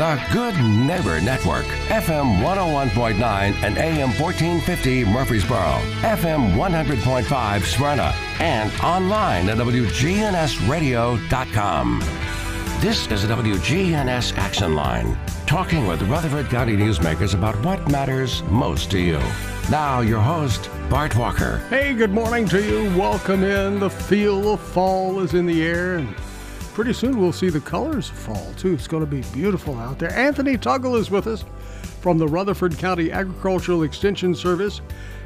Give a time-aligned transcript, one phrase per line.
[0.00, 3.20] The Good Neighbor Network, FM 101.9
[3.62, 12.00] and AM 1450 Murfreesboro, FM 100.5 Smyrna, and online at WGNSradio.com.
[12.80, 18.90] This is the WGNS Action Line, talking with Rutherford County newsmakers about what matters most
[18.92, 19.20] to you.
[19.70, 21.58] Now, your host, Bart Walker.
[21.68, 22.84] Hey, good morning to you.
[22.98, 23.78] Welcome in.
[23.78, 26.02] The feel of fall is in the air,
[26.80, 28.72] pretty soon we'll see the colors fall, too.
[28.72, 30.10] It's going to be beautiful out there.
[30.14, 31.44] Anthony Tuggle is with us
[32.00, 34.80] from the Rutherford County Agricultural Extension Service.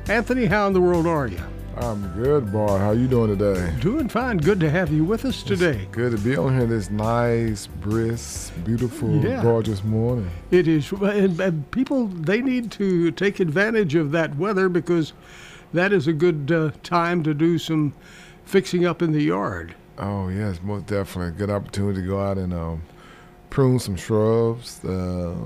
[0.09, 1.39] Anthony, how in the world are you?
[1.77, 2.81] I'm good, Bart.
[2.81, 3.73] How are you doing today?
[3.79, 4.39] Doing fine.
[4.39, 5.83] Good to have you with us today.
[5.83, 9.41] It's good to be on here this nice, brisk, beautiful, yeah.
[9.41, 10.29] gorgeous morning.
[10.51, 15.13] It is, and, and, people they need to take advantage of that weather because
[15.73, 17.95] that is a good uh, time to do some
[18.45, 19.77] fixing up in the yard.
[19.97, 22.83] Oh yes, most definitely good opportunity to go out and um,
[23.49, 25.37] prune some shrubs, uh,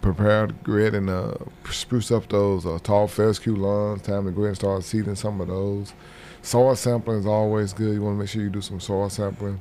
[0.00, 1.34] prepare the ahead and uh,
[1.70, 4.00] spruce up those uh, tall fescue lawns.
[4.00, 5.92] Time to go ahead and start seeding some of those.
[6.40, 7.92] Soil sampling is always good.
[7.92, 9.60] You want to make sure you do some soil sampling.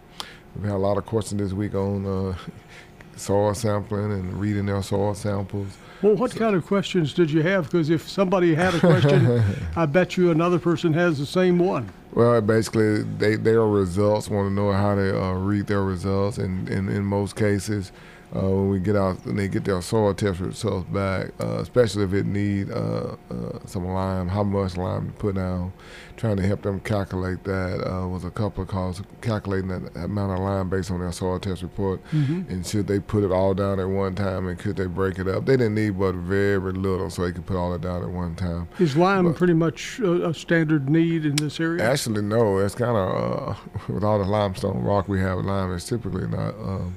[0.56, 2.38] We've had a lot of questions this week on uh,
[3.18, 5.78] soil sampling and reading their soil samples.
[6.02, 7.66] Well, what so, kind of questions did you have?
[7.66, 9.44] Because if somebody had a question,
[9.76, 11.90] I bet you another person has the same one.
[12.14, 16.70] Well, basically, they their results want to know how to uh, read their results, and,
[16.70, 17.92] and in most cases,
[18.36, 22.04] uh, when we get out and they get their soil test results back, uh, especially
[22.04, 25.72] if it need uh, uh, some lime, how much lime to put down.
[26.18, 30.32] Trying to help them calculate that uh, was a couple of calls calculating that amount
[30.32, 32.52] of lime based on their soil test report, mm-hmm.
[32.52, 35.28] and should they put it all down at one time, and could they break it
[35.28, 35.46] up?
[35.46, 38.36] They didn't need but very little, so they could put all it down at one
[38.36, 38.68] time.
[38.80, 41.84] Is lime but, pretty much a, a, standard need in this area?
[41.84, 42.58] Actually, no.
[42.58, 46.56] It's kind of with all the limestone rock we have, lime is typically not.
[46.56, 46.96] Um,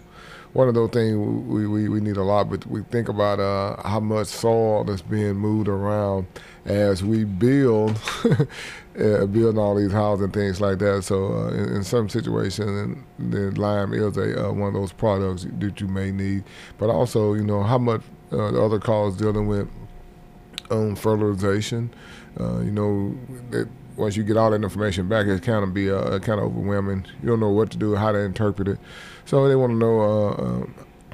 [0.52, 3.80] one of those things we, we, we need a lot, but we think about uh,
[3.86, 6.26] how much soil that's being moved around
[6.64, 8.00] as we build,
[9.00, 11.02] uh, all these houses and things like that.
[11.02, 15.46] So uh, in, in, some situations, the lime is a uh, one of those products
[15.58, 16.44] that you may need.
[16.78, 19.68] But also, you know, how much uh, the other calls dealing with
[20.70, 21.92] um, fertilization.
[22.38, 23.16] Uh, you know,
[23.52, 26.46] it, once you get all that information back, it kind of be uh, kind of
[26.46, 27.04] overwhelming.
[27.22, 28.78] You don't know what to do, how to interpret it.
[29.30, 30.66] So they want to know uh, uh,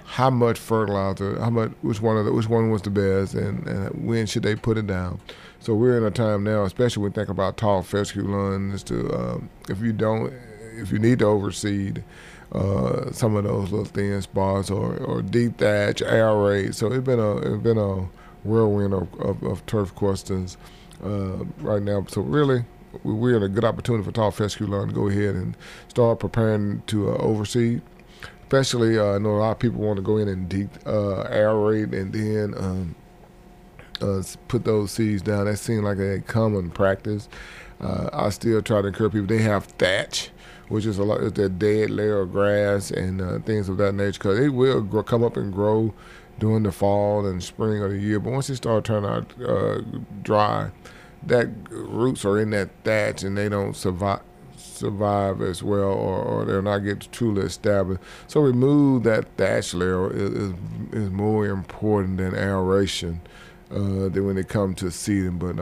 [0.06, 3.66] how much fertilizer, how much, which one of the, which one was the best, and,
[3.66, 5.20] and, when should they put it down.
[5.60, 9.12] So we're in a time now, especially when we think about tall fescue lawns, to
[9.12, 10.32] um, if you don't,
[10.78, 12.02] if you need to overseed.
[12.52, 16.74] Uh, some of those little thin spots or, or deep thatch, aerate.
[16.74, 18.08] So it's been a it's been a
[18.44, 20.56] whirlwind of, of, of turf questions
[21.04, 22.06] uh, right now.
[22.08, 22.64] So really,
[23.02, 25.54] we're in a good opportunity for tall fescue lawn to go ahead and
[25.88, 27.82] start preparing to uh, overseed.
[28.46, 31.26] Especially, uh, I know a lot of people want to go in and deep uh,
[31.28, 32.94] aerate and then um,
[34.00, 35.46] uh, put those seeds down.
[35.46, 37.28] That seems like a common practice.
[37.80, 39.26] Uh, I still try to encourage people.
[39.26, 40.30] They have thatch,
[40.68, 41.24] which is a lot.
[41.24, 44.80] It's a dead layer of grass and uh, things of that nature, because it will
[44.80, 45.92] grow, come up and grow
[46.38, 48.20] during the fall and spring of the year.
[48.20, 49.80] But once it starts turning out uh,
[50.22, 50.70] dry,
[51.24, 54.20] that roots are in that thatch and they don't survive
[54.76, 58.02] survive as well or, or they'll not get truly established.
[58.26, 60.52] So remove that thatch layer is,
[60.92, 63.20] is, more important than aeration
[63.70, 65.38] uh, than when it comes to seeding.
[65.38, 65.56] But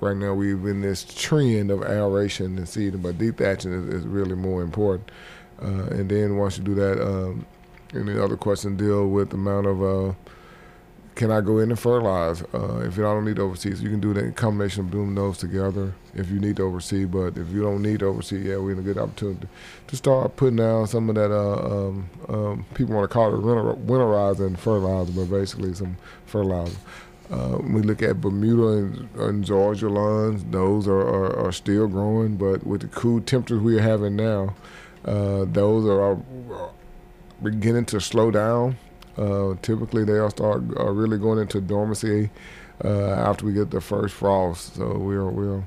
[0.00, 4.06] right now we've in this trend of aeration and seeding, but deep thatching is, is
[4.06, 5.10] really more important.
[5.62, 7.46] Uh, and then once you do that, um,
[7.94, 10.12] any other question deal with the amount of uh,
[11.16, 12.42] can I go in and fertilize?
[12.54, 14.90] Uh, if you don't need to oversee, so you can do that in combination of
[14.90, 17.06] doing those together if you need to oversee.
[17.06, 19.48] But if you don't need to oversee, yeah, we're in a good opportunity
[19.86, 21.32] to start putting down some of that.
[21.32, 25.96] Uh, um, um, people want to call it winter, winterizer and fertilizer, but basically some
[26.26, 26.76] fertilizer.
[27.30, 32.36] Uh, we look at Bermuda and, and zoysia lawns; those are, are, are, still growing,
[32.36, 34.54] but with the cool temperatures we're having now,
[35.04, 36.70] uh, those are, are
[37.42, 38.76] beginning to slow down.
[39.16, 42.30] Uh, typically, they'll start uh, really going into dormancy
[42.84, 44.74] uh, after we get the first frost.
[44.74, 45.62] So we're we're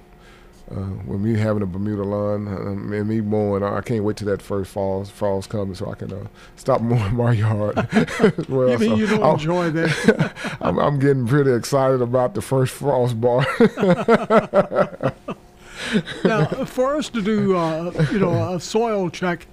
[0.72, 0.75] uh,
[1.06, 4.40] when me having a Bermuda lawn um, and me mowing, I can't wait till that
[4.40, 7.75] first frost comes so I can uh, stop mowing my yard.
[8.50, 10.34] well, you mean so you don't I'll, enjoy that?
[10.62, 13.48] I'm, I'm, getting pretty excited about the first frost Bart.
[16.24, 19.48] now, for us to do, uh, you know, a soil check,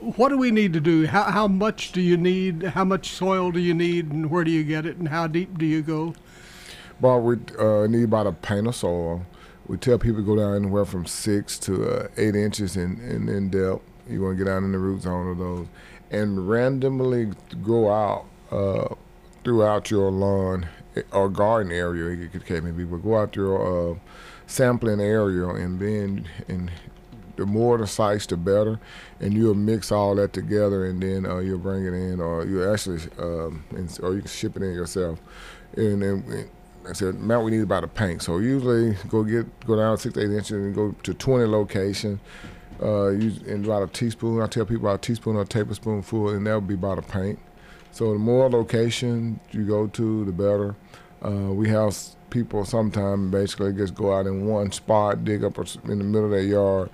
[0.00, 1.06] what do we need to do?
[1.06, 2.62] How, how much do you need?
[2.62, 5.58] How much soil do you need, and where do you get it, and how deep
[5.58, 6.14] do you go?
[7.00, 9.26] Well, we uh, need about a pint of soil.
[9.66, 13.28] We tell people to go down anywhere from six to uh, eight inches in, in,
[13.28, 13.82] in depth.
[14.08, 15.66] You want to get down in the root zone of those,
[16.10, 17.30] and randomly
[17.62, 18.94] go out uh,
[19.44, 23.98] throughout your lawn eh, or garden area, it could maybe, but go out your uh,
[24.46, 26.70] sampling area and then and
[27.40, 28.78] the more the sites, the better.
[29.18, 32.70] And you'll mix all that together, and then uh, you'll bring it in, or you
[32.70, 33.64] actually, um,
[34.02, 35.18] or you can ship it in yourself.
[35.74, 36.50] And then
[36.88, 38.22] I said, amount we need about a paint.
[38.22, 42.20] So usually go get go down six eight inches and go to 20 locations.
[42.82, 44.40] Uh, use and about a teaspoon.
[44.40, 47.02] I tell people about a teaspoon or a tablespoonful, and that would be about a
[47.02, 47.38] paint.
[47.92, 50.76] So the more location you go to, the better.
[51.22, 51.94] Uh, we have
[52.30, 56.30] people sometimes basically just go out in one spot, dig up in the middle of
[56.30, 56.90] their yard.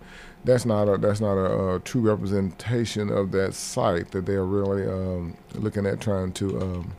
[0.46, 4.86] That's not a that's not a, a true representation of that site that they're really
[4.86, 6.92] um, looking at trying to um,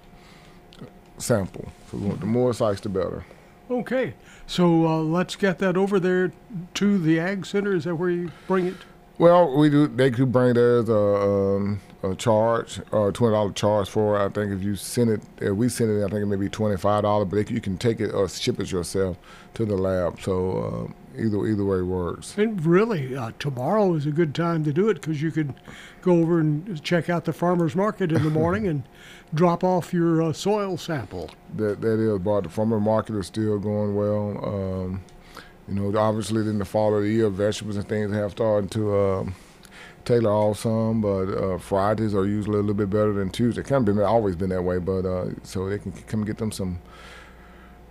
[1.18, 1.72] sample.
[1.90, 3.26] So the more sites, the better.
[3.72, 4.14] Okay,
[4.46, 6.34] so uh, let's get that over there
[6.74, 7.74] to the Ag Center.
[7.74, 8.78] Is that where you bring it?
[9.18, 9.88] Well, we do.
[9.88, 14.18] They could bring theirs a, um, a charge, or twenty dollar charge for.
[14.18, 14.26] It.
[14.26, 16.50] I think if you send it, if we send it, I think it may be
[16.50, 17.28] twenty five dollars.
[17.30, 19.18] But you can take it or ship it yourself
[19.56, 20.22] to the lab.
[20.22, 22.38] So uh, either either way works.
[22.38, 25.54] And really, uh, tomorrow is a good time to do it because you could
[26.02, 28.84] go over and check out the farmers market in the morning and
[29.34, 31.32] drop off your uh, soil sample.
[31.56, 34.46] That that is, but the farmer market is still going well.
[34.46, 35.04] Um,
[35.68, 38.96] you know, obviously in the fall of the year, vegetables and things have started to
[38.96, 39.26] uh,
[40.08, 43.62] tailor off some, but uh, Fridays are usually a little bit better than Tuesday.
[43.62, 46.52] Kind of been always been that way, but uh, so they can come get them
[46.52, 46.80] some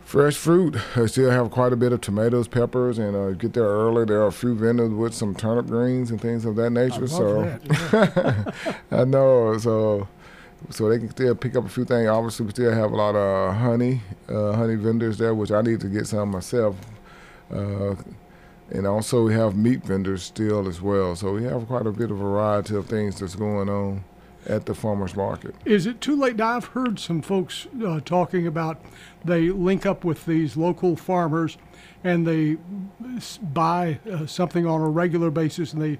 [0.00, 0.76] fresh fruit.
[0.96, 4.04] I still have quite a bit of tomatoes, peppers, and uh, get there early.
[4.04, 7.06] There are a few vendors with some turnip greens and things of that nature.
[7.06, 8.72] so that, yeah.
[9.00, 9.58] I know.
[9.58, 10.08] So
[10.70, 12.08] so they can still pick up a few things.
[12.08, 15.80] Obviously, we still have a lot of honey, uh, honey vendors there, which I need
[15.80, 16.76] to get some myself.
[18.70, 21.14] And also we have meat vendors still as well.
[21.16, 24.04] So we have quite a bit of variety of things that's going on
[24.46, 25.54] at the farmers market.
[25.64, 26.36] Is it too late?
[26.36, 28.80] Now I've heard some folks uh, talking about
[29.24, 31.58] they link up with these local farmers
[32.04, 32.56] and they
[33.42, 35.98] buy uh, something on a regular basis and they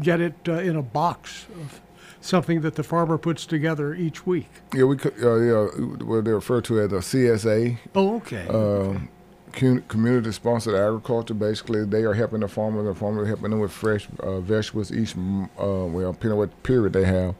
[0.00, 1.80] get it uh, in a box of
[2.20, 4.48] something that the farmer puts together each week.
[4.72, 5.66] Yeah, we could, uh, yeah,
[6.04, 7.78] what they refer to as a CSA.
[7.94, 8.48] Oh, okay.
[8.48, 9.10] Um,
[9.54, 11.34] community sponsored agriculture.
[11.34, 12.82] Basically, they are helping the farmer.
[12.82, 16.62] The farmer are helping them with fresh uh, vegetables each, uh, well, depending on what
[16.62, 17.34] period they have,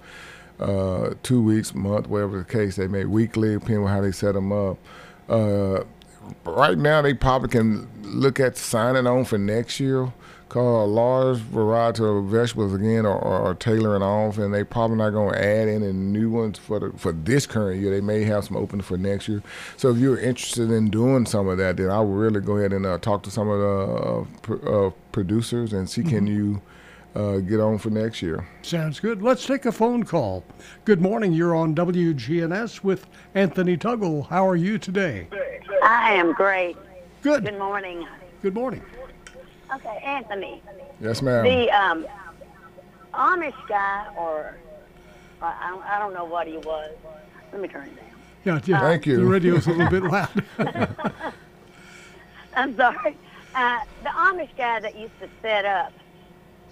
[0.60, 4.34] uh, two weeks, month, whatever the case they may, weekly, depending on how they set
[4.34, 4.78] them up.
[5.28, 5.84] Uh,
[6.44, 10.12] right now, they probably can look at signing on for next year
[10.48, 15.10] call a large variety of vegetables again are, are tailoring off, and they probably not
[15.10, 17.90] going to add any new ones for the, for this current year.
[17.90, 19.42] They may have some open for next year.
[19.76, 22.72] So if you're interested in doing some of that, then I would really go ahead
[22.72, 26.10] and uh, talk to some of the uh, pr- uh, producers and see mm-hmm.
[26.10, 26.62] can you.
[27.16, 28.44] Uh, get on for next year.
[28.62, 29.22] Sounds good.
[29.22, 30.42] Let's take a phone call.
[30.84, 31.32] Good morning.
[31.32, 33.06] You're on WGNS with
[33.36, 34.26] Anthony Tuggle.
[34.26, 35.28] How are you today?
[35.84, 36.76] I am great.
[37.22, 37.44] Good.
[37.44, 38.04] Good morning.
[38.42, 38.82] Good morning.
[39.74, 40.62] Okay, Anthony.
[41.00, 41.44] Yes, ma'am.
[41.44, 42.06] The um,
[43.12, 44.56] Amish guy, or
[45.42, 46.92] I, I don't know what he was.
[47.52, 48.04] Let me turn it down.
[48.44, 48.80] Yeah, yeah.
[48.80, 49.16] Thank you.
[49.16, 50.44] The radio's a little bit loud.
[52.56, 53.16] I'm sorry.
[53.54, 55.92] Uh, the Amish guy that used to set up,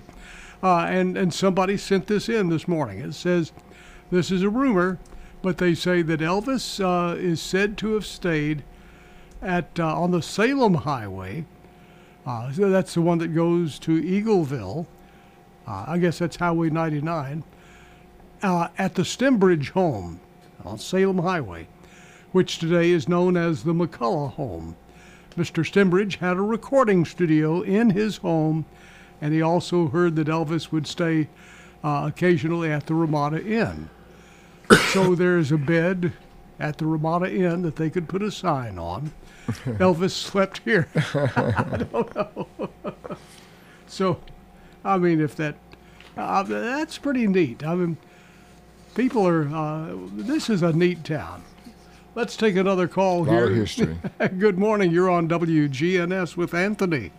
[0.66, 3.00] Uh, and, and somebody sent this in this morning.
[3.00, 3.52] It says,
[4.10, 4.98] This is a rumor,
[5.44, 8.64] but they say that Elvis uh, is said to have stayed
[9.44, 11.46] at uh, on the Salem Highway.
[12.26, 14.88] Uh, so that's the one that goes to Eagleville.
[15.68, 17.44] Uh, I guess that's Highway 99.
[18.42, 20.20] Uh, at the Stembridge home
[20.64, 21.68] on Salem Highway,
[22.32, 24.76] which today is known as the McCullough home.
[25.38, 25.64] Mr.
[25.64, 28.66] Stembridge had a recording studio in his home,
[29.26, 31.28] and he also heard that Elvis would stay
[31.84, 33.90] uh, occasionally at the Ramada Inn.
[34.94, 36.14] so there's a bed
[36.60, 39.12] at the Ramada Inn that they could put a sign on.
[39.48, 40.88] Elvis slept here.
[40.96, 42.48] I don't know.
[43.88, 44.20] so,
[44.84, 45.56] I mean, if that,
[46.16, 47.66] uh, that's pretty neat.
[47.66, 47.98] I mean,
[48.94, 51.44] people are, uh, this is a neat town.
[52.14, 53.50] Let's take another call here.
[53.50, 53.98] history.
[54.38, 54.92] Good morning.
[54.92, 57.12] You're on WGNS with Anthony.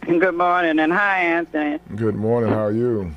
[0.00, 1.78] Good morning, and hi, Anthony.
[1.96, 2.50] Good morning.
[2.50, 3.14] How are you?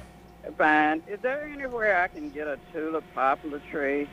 [0.58, 1.04] Fine.
[1.08, 4.08] Is there anywhere I can get a tulip poplar tree?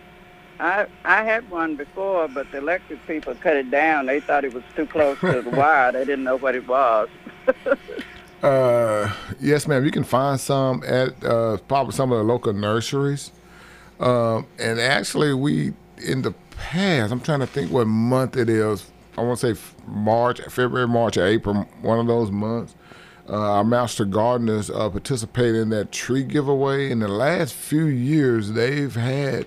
[0.58, 4.06] I I had one before, but the electric people cut it down.
[4.06, 5.92] They thought it was too close to the wire.
[5.92, 7.08] They didn't know what it was.
[8.42, 9.84] Uh, yes, ma'am.
[9.84, 13.32] You can find some at uh, probably some of the local nurseries.
[13.98, 18.90] Um, and actually, we in the past, I'm trying to think what month it is.
[19.20, 22.74] I want to say March, February, March, or April, one of those months.
[23.28, 26.90] Uh, our master gardeners uh, participate in that tree giveaway.
[26.90, 29.46] In the last few years, they've had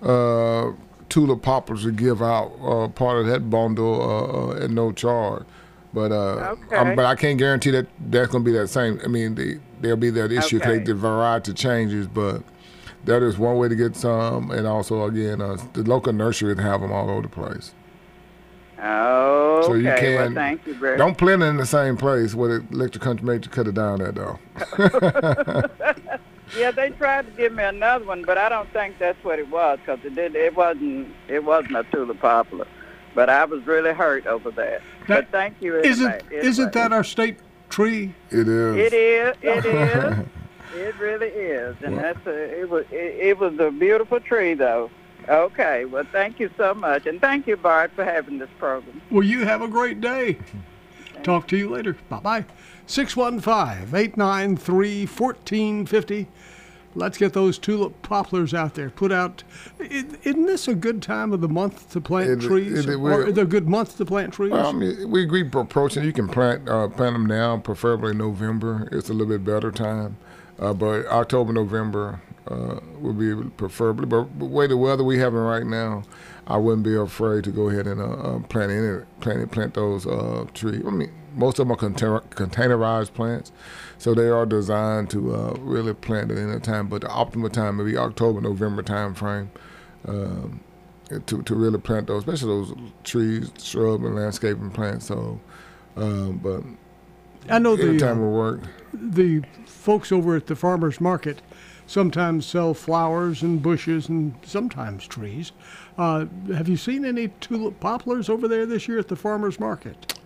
[0.00, 0.70] uh,
[1.08, 5.44] tulip poplars to give out, uh, part of that bundle uh, uh, at no charge.
[5.92, 6.76] But uh, Okay.
[6.76, 9.00] um, but I can't guarantee that that's going to be that same.
[9.04, 10.84] I mean, the, there'll be that issue because Okay.
[10.84, 12.42] the variety changes, but
[13.04, 14.50] that is one way to get some.
[14.52, 17.72] And also, again, uh, the local nurseries have them all over the place.
[18.86, 19.66] Oh, okay.
[19.66, 22.58] So you well, can thank you very don't plant it in the same place where
[22.58, 24.38] the electric country made you cut it down at though.
[26.56, 29.48] Yeah, they tried to give me another one, but I don't think that's what it
[29.48, 30.36] was because it did.
[30.36, 31.08] It wasn't.
[31.28, 32.66] It wasn't a tulip poplar.
[33.14, 34.82] But I was really hurt over that.
[35.06, 35.76] That- but thank you.
[35.80, 36.46] Isn't anyway.
[36.46, 37.38] isn't that our state
[37.70, 38.14] tree?
[38.30, 38.76] It is.
[38.76, 39.36] It is.
[39.42, 40.26] It is.
[40.76, 42.60] it really is, and that's a.
[42.60, 42.84] It was.
[42.90, 44.90] It, it was a beautiful tree, though.
[45.28, 45.84] Okay.
[45.84, 49.00] Well, thank you so much, and thank you, Bart, for having this program.
[49.10, 50.38] Well, you have a great day.
[51.22, 51.96] Talk to you later.
[52.08, 52.44] Bye bye.
[52.86, 56.28] 615 893 1450.
[56.96, 58.88] Let's get those tulip poplars out there.
[58.88, 59.42] Put out.
[59.80, 62.72] Isn't this a good time of the month to plant It- trees?
[62.86, 64.52] it- it or is it a good month to plant trees?
[64.52, 66.04] Well, I mean, we agree for approaching.
[66.04, 68.88] You can plant uh, plant them now, preferably November.
[68.92, 70.18] It's a little bit better time,
[70.58, 74.06] uh, but October, November uh, would be preferably.
[74.06, 76.04] But the way the weather we having right now,
[76.46, 80.06] I wouldn't be afraid to go ahead and uh, uh, plant any plant plant those
[80.06, 80.82] uh, trees.
[80.86, 83.52] I mean, most of them are container, containerized plants,
[83.98, 86.88] so they are designed to uh, really plant at any time.
[86.88, 89.50] But the optimal time would be October, November time frame.
[90.06, 90.60] Um,
[91.26, 95.06] to, to really plant those, especially those trees, shrub, and landscaping plants.
[95.06, 95.38] So,
[95.96, 96.62] um, but
[97.48, 98.60] I know the, time will work.
[98.92, 101.42] the folks over at the farmers market
[101.86, 105.52] sometimes sell flowers and bushes and sometimes trees.
[105.98, 110.18] Uh, have you seen any tulip poplars over there this year at the farmers market?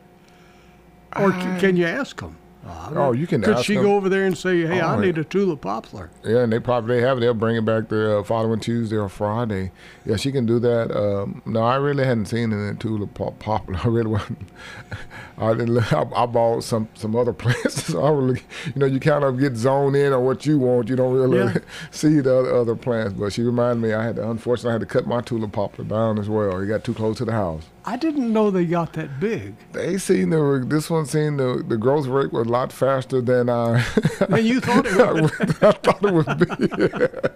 [1.17, 2.37] Or can you ask them?
[2.67, 3.83] Uh, Oh, you can Could she 'em.
[3.85, 5.23] go over there and say, "Hey, I Oh, need yeah.
[5.23, 6.11] a tulip poplar"?
[6.25, 7.21] Yeah, and they probably have it.
[7.21, 9.71] They'll bring it back the uh, following Tuesday or Friday.
[10.05, 10.91] Yeah, she can do that.
[10.95, 13.81] Um, no, I really hadn't seen in tulip pop- popular.
[13.85, 14.49] I really wasn't.
[15.39, 15.75] I didn't.
[15.75, 17.85] look- I, I bought some some other plants.
[17.85, 20.89] so I really, you know, you kind of get zoned in on what you want.
[20.89, 21.59] You don't really Yeah.
[21.91, 23.15] see the other, other plants.
[23.15, 25.85] But she reminded me, I had to, unfortunately, I had to cut my tulip poplar
[25.85, 26.59] down as well.
[26.61, 27.63] It got too close to the house.
[27.93, 29.55] I didn't know they got that big.
[29.73, 33.49] They seen the this one seen the the growth rate was a lot faster than
[33.49, 33.83] I.
[34.29, 35.23] And you thought it I, would.
[35.23, 37.29] would- I thought it would be.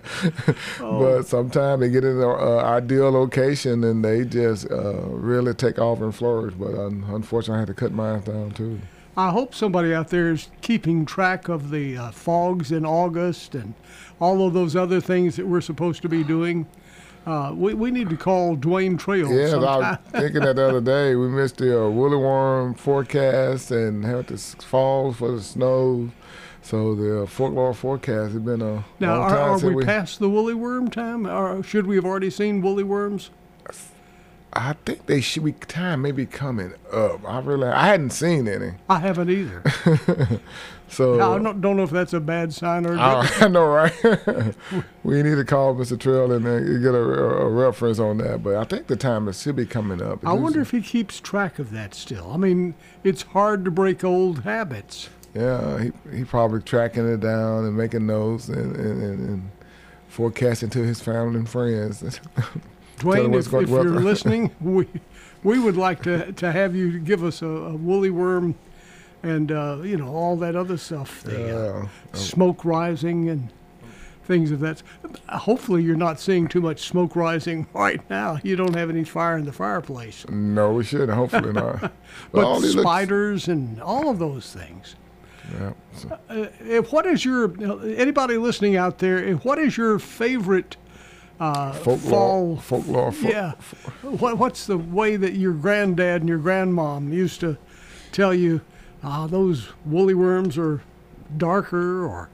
[0.80, 0.98] Oh.
[1.00, 5.78] But sometimes they get in an uh, ideal location and they just uh, really take
[5.78, 6.54] off and flourish.
[6.54, 8.78] But un- unfortunately, I had to cut mine down too.
[9.16, 13.72] I hope somebody out there is keeping track of the uh, fogs in August and
[14.20, 16.66] all of those other things that we're supposed to be doing.
[17.24, 20.80] Uh, we, we need to call Dwayne Trail Yeah, I was thinking that the other
[20.80, 21.14] day.
[21.14, 26.10] We missed the uh, woolly worm forecast and had the s- falls for the snow.
[26.62, 29.84] So the uh, folklore forecast has been a Now, long are, time are since we
[29.84, 31.26] past the woolly worm time?
[31.26, 33.30] Or should we have already seen woolly worms?
[34.54, 37.26] I think they should be time maybe coming up.
[37.26, 38.72] I really I hadn't seen any.
[38.88, 39.62] I haven't either.
[40.92, 43.42] So I don't, don't know if that's a bad sign or I, not.
[43.42, 43.94] I know, right?
[45.04, 45.98] we need to call Mr.
[45.98, 48.42] Trail and uh, get a, a reference on that.
[48.42, 50.24] But I think the time is should be coming up.
[50.26, 52.30] I wonder if he keeps track of that still.
[52.30, 55.08] I mean, it's hard to break old habits.
[55.34, 59.50] Yeah, he he probably tracking it down and making notes and, and, and, and
[60.08, 62.20] forecasting to his family and friends.
[63.02, 64.86] Dwayne, if, if you're listening, we
[65.42, 68.54] we would like to to have you give us a, a woolly worm
[69.22, 73.52] and uh, you know all that other stuff, the uh, smoke rising and
[74.24, 74.82] things of that.
[75.28, 78.38] Hopefully, you're not seeing too much smoke rising right now.
[78.42, 80.28] You don't have any fire in the fireplace.
[80.28, 81.12] No, we shouldn't.
[81.12, 81.92] Hopefully not.
[82.32, 83.48] but spiders looks...
[83.48, 84.96] and all of those things.
[85.52, 85.72] Yeah.
[85.94, 86.18] So.
[86.28, 87.52] Uh, what is your
[87.96, 89.34] anybody listening out there?
[89.36, 90.76] What is your favorite
[91.40, 93.12] uh, folklore, fall folklore?
[93.12, 93.52] Folk, yeah.
[94.02, 97.56] What, what's the way that your granddad and your grandmom used to
[98.12, 98.60] tell you?
[99.02, 100.82] Ah, those woolly worms are
[101.36, 102.30] darker, or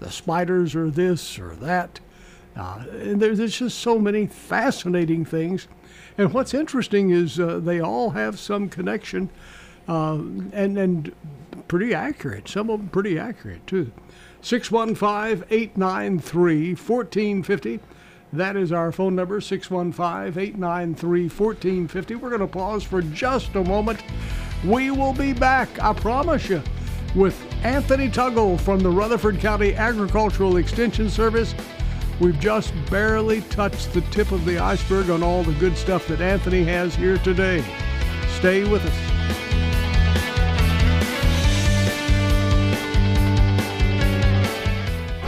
[0.00, 2.00] the spiders are this or that.
[2.54, 5.68] Uh, and there's, there's just so many fascinating things.
[6.18, 9.30] And what's interesting is uh, they all have some connection
[9.88, 10.14] uh,
[10.52, 11.14] and, and
[11.68, 12.48] pretty accurate.
[12.48, 13.90] Some of them pretty accurate, too.
[14.42, 17.80] 615 893 1450.
[18.32, 22.14] That is our phone number, 615 893 1450.
[22.14, 24.02] We're going to pause for just a moment.
[24.64, 26.62] We will be back, I promise you,
[27.14, 31.54] with Anthony Tuggle from the Rutherford County Agricultural Extension Service.
[32.20, 36.22] We've just barely touched the tip of the iceberg on all the good stuff that
[36.22, 37.62] Anthony has here today.
[38.38, 39.21] Stay with us.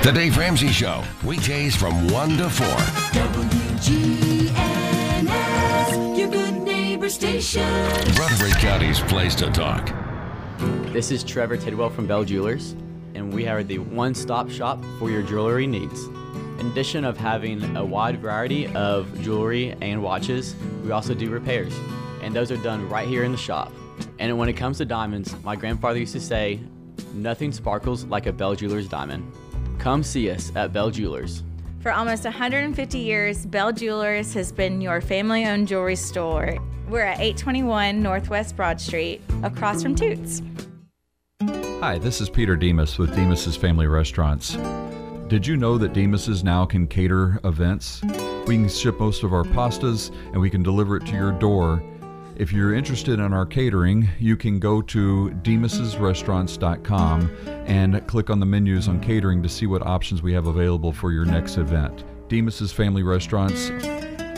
[0.05, 2.67] The Dave Ramsey Show, weekdays from 1 to 4.
[2.67, 4.59] WGNS,
[6.19, 7.67] your good neighbor station.
[8.13, 9.95] Rutherford County's place to talk.
[10.93, 12.73] This is Trevor Tidwell from Bell Jewelers,
[13.15, 16.05] and we are the one stop shop for your jewelry needs.
[16.59, 21.73] In addition of having a wide variety of jewelry and watches, we also do repairs,
[22.21, 23.73] and those are done right here in the shop.
[24.19, 26.61] And when it comes to diamonds, my grandfather used to say,
[27.15, 29.33] nothing sparkles like a Bell Jewelers diamond.
[29.78, 31.43] Come see us at Bell Jewelers.
[31.81, 36.57] For almost 150 years, Bell Jewelers has been your family owned jewelry store.
[36.88, 40.42] We're at 821 Northwest Broad Street, across from Toots.
[41.40, 44.57] Hi, this is Peter Demos with Demos's Family Restaurants.
[45.29, 48.03] Did you know that Demos's now can cater events?
[48.46, 51.83] We can ship most of our pastas and we can deliver it to your door.
[52.37, 57.31] If you're interested in our catering, you can go to demos'srestaurants.com
[57.66, 61.12] and click on the menus on catering to see what options we have available for
[61.12, 62.03] your next event.
[62.29, 63.70] Demos's Family Restaurants,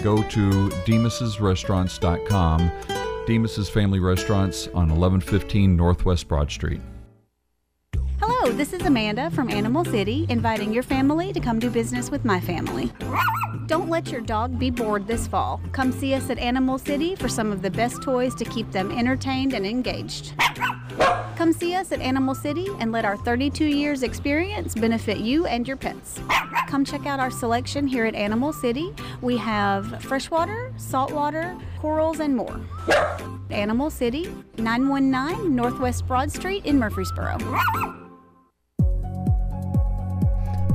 [0.03, 2.71] go to demos'srestaurants.com.
[3.27, 6.83] Demos's Family Restaurants on 1115 Northwest Broad Street.
[8.57, 12.41] This is Amanda from Animal City, inviting your family to come do business with my
[12.41, 12.91] family.
[13.67, 15.61] Don't let your dog be bored this fall.
[15.73, 18.91] Come see us at Animal City for some of the best toys to keep them
[18.91, 20.33] entertained and engaged.
[21.37, 25.69] Come see us at Animal City and let our 32 years experience benefit you and
[25.69, 26.19] your pets.
[26.67, 28.95] Come check out our selection here at Animal City.
[29.21, 32.59] We have freshwater, saltwater, corals, and more.
[33.51, 38.06] Animal City, 919 Northwest Broad Street in Murfreesboro.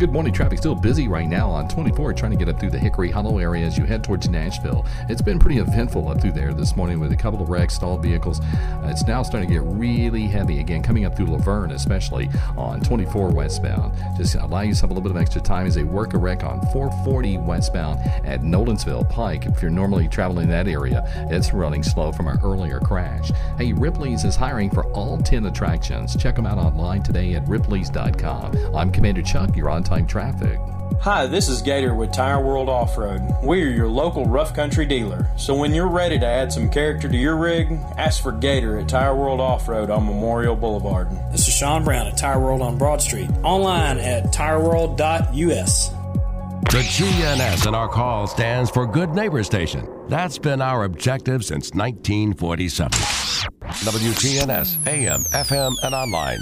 [0.01, 0.33] Good morning.
[0.33, 3.37] Traffic still busy right now on 24, trying to get up through the Hickory Hollow
[3.37, 4.83] area as you head towards Nashville.
[5.09, 8.01] It's been pretty eventful up through there this morning with a couple of wrecks, stalled
[8.01, 8.39] vehicles.
[8.39, 12.31] Uh, it's now starting to get really heavy again, coming up through La Vergne, especially
[12.57, 13.93] on 24 westbound.
[14.17, 16.61] Just allow yourself a little bit of extra time as they work a wreck on
[16.73, 19.45] 440 westbound at Nolensville Pike.
[19.45, 23.29] If you're normally traveling that area, it's running slow from an earlier crash.
[23.59, 26.15] Hey, Ripley's is hiring for all 10 attractions.
[26.15, 28.75] Check them out online today at ripleys.com.
[28.75, 29.55] I'm Commander Chuck.
[29.55, 30.57] You're on time traffic.
[31.01, 33.21] Hi, this is Gator with Tire World Off Road.
[33.43, 35.27] We are your local rough country dealer.
[35.37, 38.87] So when you're ready to add some character to your rig, ask for Gator at
[38.87, 41.09] Tire World Off Road on Memorial Boulevard.
[41.31, 43.29] This is Sean Brown at Tire World on Broad Street.
[43.43, 45.89] Online at tireworld.us.
[45.89, 49.89] The GNS in our call stands for Good Neighbor Station.
[50.07, 52.91] That's been our objective since 1947.
[52.91, 56.39] WGNS, AM, FM, and online.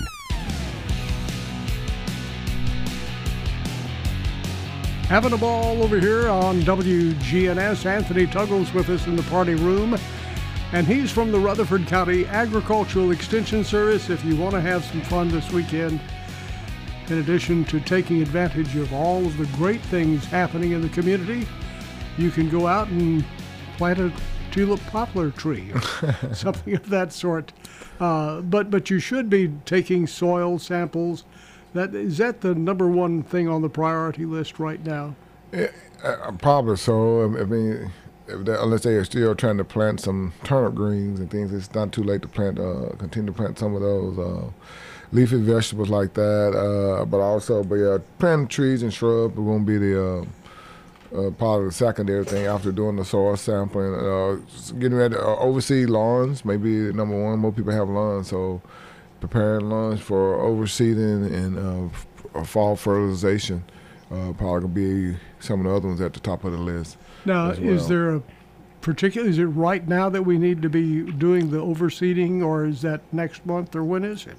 [5.10, 7.88] Having a ball over here on WGNS.
[7.88, 9.98] Anthony Tuggle's with us in the party room.
[10.72, 14.12] And he's from the Rutherford County Agricultural Extension Service.
[14.12, 16.00] If you want to have some fun this weekend,
[17.08, 21.48] in addition to taking advantage of all of the great things happening in the community,
[22.19, 23.26] you can go out and
[23.78, 24.13] plant a
[24.52, 25.74] tulip poplar tree,
[26.34, 27.52] something of that sort.
[28.00, 31.24] Uh, but but you should be taking soil samples
[31.74, 35.16] that is that the number one thing on the priority list right now?
[35.52, 35.68] Yeah,
[36.04, 37.24] uh, probably so.
[37.24, 37.92] I mean,
[38.28, 42.04] unless they are still trying to plant some turnip greens and things, it's not too
[42.04, 42.60] late to plant.
[42.60, 44.18] Uh, continue to plant some of those.
[44.18, 44.52] Uh,
[45.12, 46.54] leafy vegetables like that.
[46.56, 50.26] Uh, but also, but yeah, planting trees and shrubs are going to be the uh,
[51.16, 53.94] uh, part of the secondary thing after doing the soil sampling.
[53.94, 54.38] Uh,
[54.78, 57.40] getting ready to uh, oversee lawns, maybe number one.
[57.40, 58.62] More people have lawns, so
[59.20, 61.94] preparing lawns for overseeding and
[62.36, 63.64] uh, fall fertilization
[64.12, 66.98] uh, probably gonna be some of the other ones at the top of the list.
[67.26, 68.24] Now, as is there a
[68.82, 69.28] particular?
[69.28, 73.02] Is it right now that we need to be doing the overseeding, or is that
[73.12, 74.38] next month, or when is it?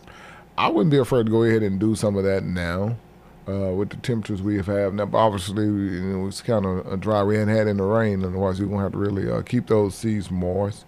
[0.59, 2.97] I wouldn't be afraid to go ahead and do some of that now.
[3.49, 6.97] Uh, with the temperatures we have had now, obviously you know, it's kind of a
[6.97, 7.23] dry.
[7.23, 10.31] We hadn't had any rain, otherwise we're gonna have to really uh, keep those seeds
[10.31, 10.85] moist.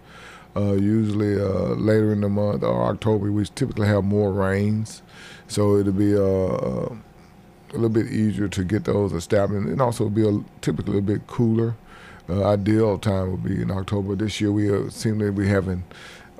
[0.55, 5.01] Uh, usually uh, later in the month or October, we typically have more rains,
[5.47, 6.95] so it'll be uh, uh,
[7.71, 11.25] a little bit easier to get those established, and also be a, typically a bit
[11.27, 11.75] cooler.
[12.29, 14.15] Uh, ideal time would be in October.
[14.15, 15.83] This year we uh, seem to be having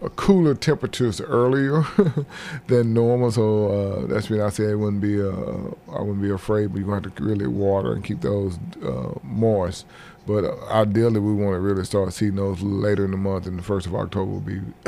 [0.10, 1.86] cooler temperatures earlier
[2.68, 5.22] than normal, so uh, that's when I say it wouldn't be.
[5.22, 9.14] Uh, I wouldn't be afraid, but gonna have to really water and keep those uh,
[9.24, 9.86] moist.
[10.26, 13.58] But uh, ideally, we want to really start seeing those later in the month, and
[13.58, 14.62] the first of October will be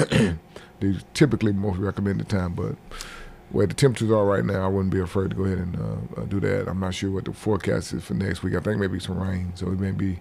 [0.79, 2.53] the typically most recommended time.
[2.53, 2.75] But
[3.51, 6.21] where the temperatures are right now, I wouldn't be afraid to go ahead and uh,
[6.21, 6.67] uh, do that.
[6.67, 8.55] I'm not sure what the forecast is for next week.
[8.55, 10.19] I think maybe some rain, so it may be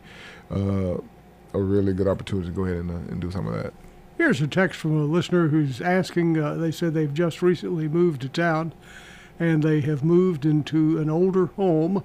[0.51, 0.97] uh,
[1.53, 3.73] a really good opportunity to go ahead and, uh, and do some of that.
[4.25, 6.39] Here's a text from a listener who's asking.
[6.39, 8.73] Uh, they said they've just recently moved to town,
[9.39, 12.03] and they have moved into an older home,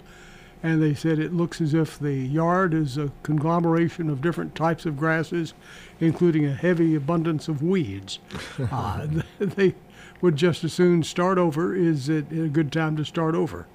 [0.61, 4.85] and they said it looks as if the yard is a conglomeration of different types
[4.85, 5.53] of grasses,
[6.01, 8.19] including a heavy abundance of weeds.
[8.69, 9.07] uh,
[9.39, 9.75] they
[10.19, 11.73] would just as soon start over.
[11.73, 13.65] Is it a good time to start over?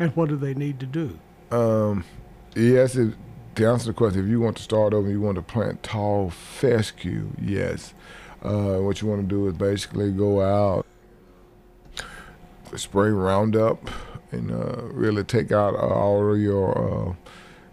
[0.00, 1.20] And what do they need to do?
[1.52, 2.04] Um,
[2.56, 3.14] yes, it,
[3.54, 6.30] to answer the question, if you want to start over, you want to plant tall
[6.30, 7.94] fescue, yes.
[8.42, 10.86] Uh, what you want to do is basically go out,
[12.76, 13.90] spray Roundup,
[14.32, 17.14] and uh, really take out uh, all of your uh,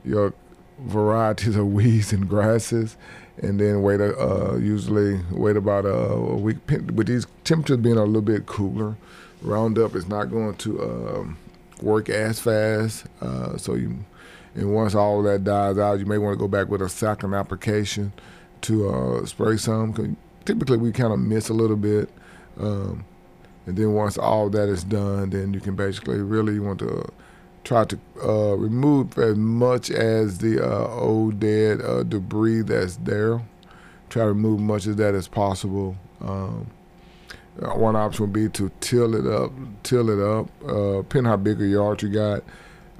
[0.03, 0.33] your
[0.79, 2.97] varieties of weeds and grasses,
[3.37, 3.99] and then wait.
[3.99, 6.57] Uh, usually wait about a, a week.
[6.67, 8.95] With these temperatures being a little bit cooler,
[9.41, 11.37] Roundup is not going to um,
[11.81, 13.05] work as fast.
[13.21, 13.97] Uh, so you,
[14.59, 17.33] and once all that dies out, you may want to go back with a second
[17.33, 18.11] application
[18.61, 19.93] to uh, spray some.
[19.93, 20.07] 'Cause
[20.45, 22.09] typically, we kind of miss a little bit.
[22.59, 23.05] Um,
[23.65, 27.07] and then once all that is done, then you can basically really want to
[27.63, 33.41] try to uh, remove as much as the uh, old dead uh, debris that's there.
[34.09, 35.95] Try to remove much of that as possible.
[36.21, 36.67] Um,
[37.61, 39.51] uh, one option would be to till it up,
[39.83, 40.49] till it up.
[40.67, 42.43] Uh, depending how big a yard you got,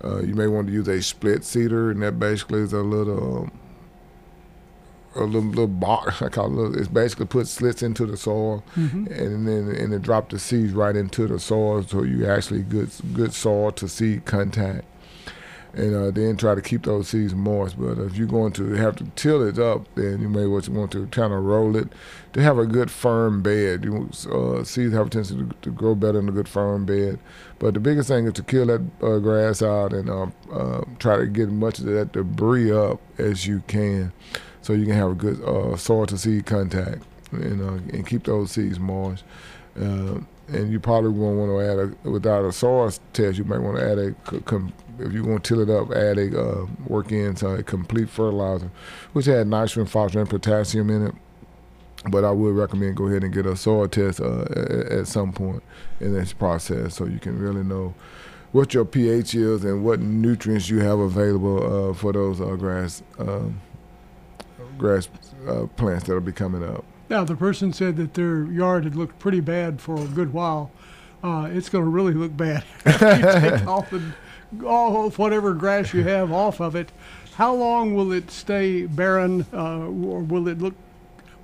[0.04, 3.44] uh, you may want to use a slit seeder, and that basically is a little.
[3.44, 3.52] Um,
[5.16, 6.50] a little, little box, I call it.
[6.52, 9.08] Little, it's basically put slits into the soil, Mhm.
[9.10, 12.92] and then and then drop the seeds right into the soil, so you actually good
[13.14, 14.86] good soil to seed contact,
[15.74, 17.80] and uh, then try to keep those seeds moist.
[17.80, 21.08] But if you're going to have to till it up, then you may want to
[21.08, 21.90] kind of roll it
[22.34, 23.84] to have a good firm bed.
[23.84, 27.20] You uh, seeds have a tendency to, to grow better in a good firm bed.
[27.60, 31.18] But the biggest thing is to kill that uh, grass out and uh, uh, try
[31.18, 34.12] to get as much of that debris up as you can
[34.62, 38.24] so you can have a good uh, soil to seed contact and, uh, and keep
[38.24, 39.24] those seeds moist.
[40.52, 43.38] And you probably won't want to add a without a soil test.
[43.38, 46.18] You might want to add a com, if you want to till it up, add
[46.18, 48.72] a uh, work in so a complete fertilizer,
[49.14, 51.16] which had nitrogen, phosphorus, and potassium in it.
[52.10, 55.34] But I would recommend go ahead and get a soil test uh, at, at some
[55.34, 55.62] point
[56.00, 57.94] in this process, so you can really know
[58.52, 63.04] what your pH is and what nutrients you have available uh, for those uh, grass
[63.20, 63.60] um,
[64.78, 65.10] grass
[65.48, 66.84] uh, plants that'll be coming up.
[67.10, 70.72] Now, the person said that their yard had looked pretty bad for a good while.
[71.24, 72.64] Uh, it's going to really look bad.
[72.86, 74.02] You take all, the,
[74.66, 76.92] all whatever grass you have off of it.
[77.36, 80.74] How long will it stay barren, uh, or will it look?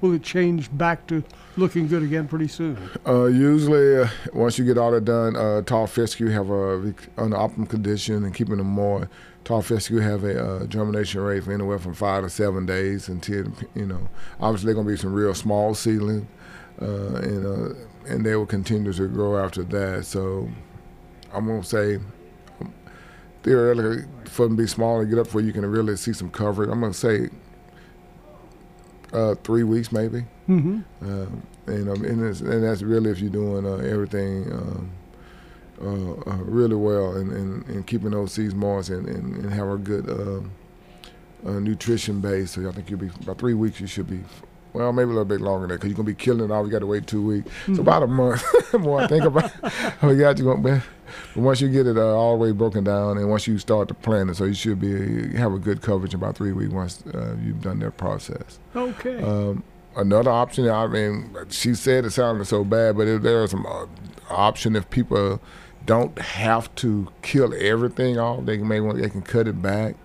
[0.02, 1.24] Will it change back to
[1.56, 2.78] looking good again pretty soon?
[3.08, 7.34] Uh, usually, uh, once you get all that done, uh, tall fescue have a on
[7.34, 9.10] optimum condition and keeping them more.
[9.46, 13.54] Tall fescue have a uh, germination rate for anywhere from five to seven days until
[13.74, 14.10] you know.
[14.42, 16.28] Obviously, they're gonna be some real small seedling,
[16.82, 20.06] uh, and and they will continue to grow after that.
[20.06, 20.50] So,
[21.34, 22.00] I'm gonna say
[23.46, 26.32] theoretically for them to be small and get up where you can really see some
[26.32, 26.68] coverage.
[26.68, 27.30] I'm gonna say
[29.14, 30.26] uh, three weeks maybe.
[30.50, 30.84] Mhm.
[31.02, 34.92] Um, and um, and, and that's really if you're doing uh, everything um,
[35.80, 39.78] uh, uh, really well and, and, and keeping those seeds moist and, and, have a
[39.78, 40.52] good um,
[41.46, 42.52] uh, nutrition base.
[42.52, 43.80] So I think you'll be about three weeks.
[43.80, 44.22] You should be
[44.76, 46.66] well, maybe a little bit longer than that because you're gonna be killing it all.
[46.66, 47.50] You got to wait two weeks.
[47.66, 47.76] Mhm.
[47.78, 48.44] So about a month
[48.80, 49.02] more.
[49.02, 49.52] I think about.
[50.04, 50.62] we got you going.
[50.62, 50.82] But
[51.36, 53.94] once you get it uh, all the way broken down, and once you start to
[53.94, 56.74] plan it, so you should be you have a good coverage in about three weeks
[56.74, 58.60] once uh, you've done that process.
[58.76, 59.22] Okay.
[59.22, 59.64] Um,
[59.96, 63.66] another option, I mean, she said it sounded so bad, but if there is some
[63.66, 63.86] uh,
[64.30, 65.40] option if people
[65.86, 69.96] don't have to kill everything off, they may want they can cut it back.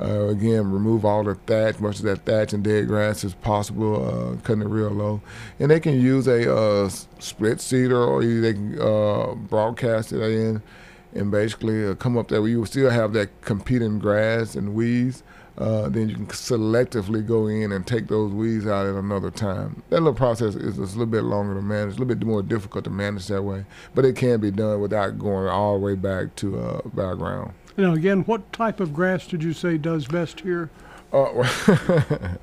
[0.00, 4.06] Uh, again, remove all the thatch, much of that thatch and dead grass as possible,
[4.06, 5.20] uh, cutting it real low.
[5.58, 10.62] And they can use a uh, slit seeder or they can uh, broadcast it in
[11.14, 15.22] and basically uh, come up there you will still have that competing grass and weeds.
[15.58, 19.82] Uh, then you can selectively go in and take those weeds out at another time.
[19.90, 22.84] That little process is a little bit longer to manage, a little bit more difficult
[22.84, 26.34] to manage that way, but it can be done without going all the way back
[26.36, 27.52] to uh, background.
[27.80, 30.68] Now, again, what type of grass did you say does best here?
[31.14, 31.48] Uh,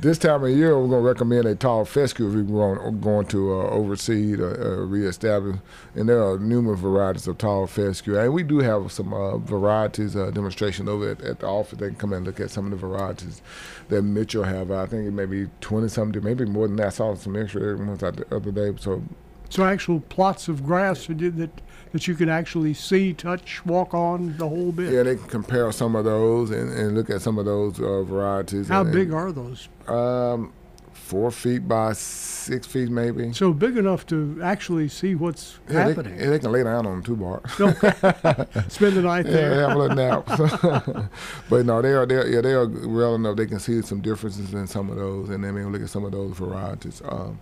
[0.00, 3.24] this time of year, we're going to recommend a tall fescue if we're going, going
[3.26, 5.58] to uh, overseed or uh, reestablish.
[5.94, 8.18] And there are numerous varieties of tall fescue.
[8.18, 11.78] And we do have some uh, varieties uh, demonstration over at, at the office.
[11.78, 13.42] They can come and look at some of the varieties
[13.90, 14.72] that Mitchell have.
[14.72, 16.86] I think it may be 20 something, maybe more than that.
[16.88, 18.72] I saw some extra ones out the other day.
[18.80, 19.04] So
[19.50, 21.50] So actual plots of grass that
[21.92, 24.92] that you can actually see, touch, walk on the whole bit.
[24.92, 28.02] yeah, they can compare some of those and, and look at some of those uh,
[28.02, 28.68] varieties.
[28.68, 29.68] How and- big are those?
[29.88, 30.52] Um,
[30.92, 33.32] four feet by six feet, maybe.
[33.32, 36.20] So big enough to actually see what's Yeah, they, happening.
[36.20, 37.50] yeah, they can lay down on too, Bart.
[38.70, 39.50] Spend the night there.
[39.56, 40.26] Yeah, have a little nap.
[41.50, 43.36] but no, they are they are, yeah they are well enough.
[43.36, 46.04] They can see some differences in some of those, and then maybe look at some
[46.04, 47.02] of those varieties.
[47.04, 47.40] Um,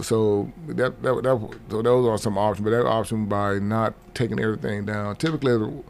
[0.00, 4.40] so that, that, that so those are some options, but that option by not taking
[4.40, 5.16] everything down.
[5.16, 5.82] Typically,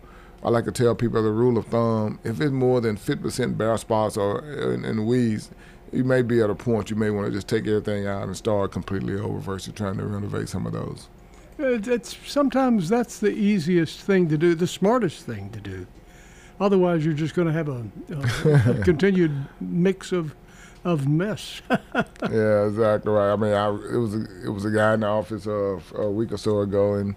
[0.42, 3.58] I like to tell people the rule of thumb: if it's more than fifty percent
[3.58, 5.50] bare spots or in, in weeds,
[5.92, 8.36] you may be at a point you may want to just take everything out and
[8.36, 11.08] start completely over versus trying to renovate some of those.
[11.58, 15.86] It's, sometimes that's the easiest thing to do, the smartest thing to do.
[16.58, 20.34] Otherwise, you're just going to have a, a, a continued mix of
[20.84, 21.62] of mess.
[21.70, 23.32] yeah, exactly right.
[23.32, 26.10] I mean, I, it was a, it was a guy in the office uh, a
[26.10, 27.14] week or so ago, and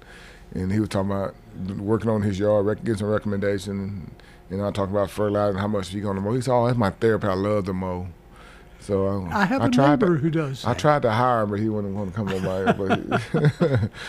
[0.54, 1.36] and he was talking about
[1.78, 4.12] working on his yard, rec- getting some recommendation,
[4.50, 6.34] and I talked about fertilizer and how much he going to mow.
[6.34, 7.28] He said, "Oh, that's my therapy.
[7.28, 8.08] I love to mow."
[8.80, 11.52] So uh, I have a tried neighbor to, who does I tried to hire him,
[11.52, 13.90] but he wouldn't want to come on my.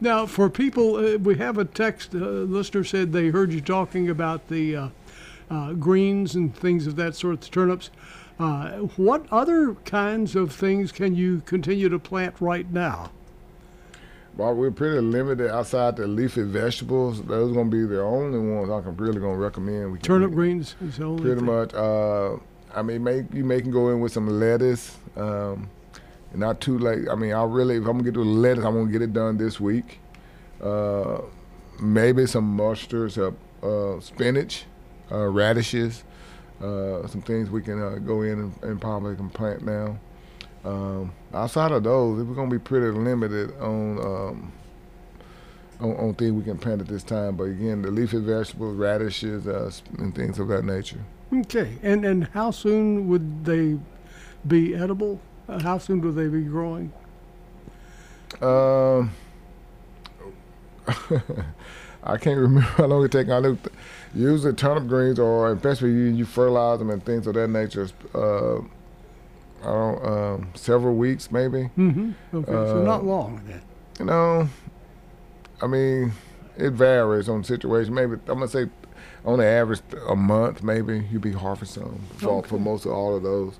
[0.00, 2.14] Now, for people, uh, we have a text.
[2.14, 4.88] Uh, listener said they heard you talking about the uh,
[5.50, 7.90] uh, greens and things of that sort, the turnips.
[8.38, 13.10] Uh, what other kinds of things can you continue to plant right now?
[14.36, 17.22] Well, we're pretty limited outside the leafy vegetables.
[17.22, 19.92] Those are going to be the only ones I can really going to recommend.
[19.92, 21.46] We Turnip greens is the only pretty thing.
[21.46, 21.72] much.
[21.72, 22.36] Uh,
[22.74, 24.96] I mean, may, you may can go in with some lettuce.
[25.16, 25.70] Um,
[26.32, 27.08] and not too late.
[27.08, 29.12] I mean, I really, if I'm gonna get to the lettuce, I'm gonna get it
[29.12, 30.00] done this week.
[30.60, 31.20] Uh,
[31.80, 33.30] maybe some mustards, uh,
[33.64, 34.64] uh, spinach,
[35.12, 36.02] uh, radishes,
[36.60, 39.98] uh, some things we can uh, go in and, and probably can plant now.
[40.64, 44.52] Um, outside of those, we're gonna be pretty limited on, um,
[45.80, 47.36] on on things we can plant at this time.
[47.36, 51.04] But again, the leafy vegetables, radishes, uh, and things of that nature.
[51.32, 53.78] Okay, and and how soon would they
[54.46, 55.20] be edible?
[55.48, 56.92] Uh, how soon would they be growing?
[58.40, 59.10] Um,
[62.02, 63.28] I can't remember how long it take.
[63.28, 63.58] I look,
[64.14, 67.88] usually turnip greens, or especially you, you fertilize them and things of that nature.
[68.14, 68.58] Uh,
[69.62, 71.70] I don't um, several weeks maybe.
[71.78, 72.12] Mm-hmm.
[72.36, 73.62] Okay, so Uh, not long then.
[73.98, 74.48] You know,
[75.62, 76.12] I mean,
[76.56, 77.94] it varies on the situation.
[77.94, 78.66] Maybe I'm gonna say,
[79.24, 83.16] on the average, a month maybe you'd be harvesting them for, for most of all
[83.16, 83.58] of those.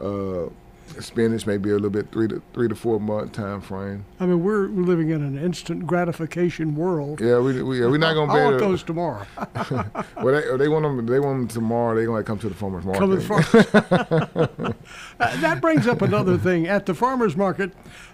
[0.00, 0.50] Uh,
[0.98, 4.04] spinach may be a little bit three to three to four month time frame.
[4.18, 7.20] I mean, we're we're living in an instant gratification world.
[7.20, 9.26] Yeah, we, we we're not gonna I want to- those tomorrow.
[9.70, 11.06] well, they, they want them.
[11.06, 11.94] They want them tomorrow.
[11.94, 13.00] They gonna come to the farmers market.
[13.00, 14.74] Come to the farmers.
[15.20, 16.66] Uh, that brings up another thing.
[16.66, 17.72] At the farmers market,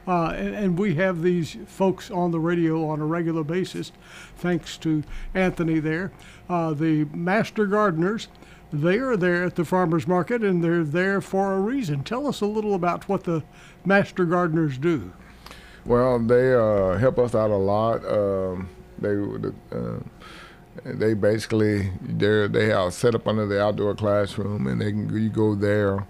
[0.08, 3.92] uh, and, and we have these folks on the radio on a regular basis,
[4.36, 6.10] thanks to Anthony there.
[6.48, 8.26] Uh, the master gardeners,
[8.72, 12.02] they are there at the farmers market, and they're there for a reason.
[12.02, 13.42] Tell us a little about what the
[13.84, 15.12] master gardeners do.
[15.84, 18.04] Well, they uh, help us out a lot.
[18.04, 19.16] Um, they
[19.76, 19.98] uh,
[20.84, 25.28] they basically they they are set up under the outdoor classroom, and they can you
[25.28, 26.06] go there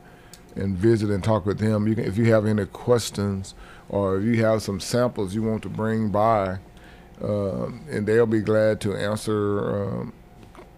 [0.55, 1.87] and visit and talk with them.
[1.87, 3.55] You can, if you have any questions
[3.89, 6.59] or if you have some samples you want to bring by,
[7.23, 10.13] uh, and they'll be glad to answer um,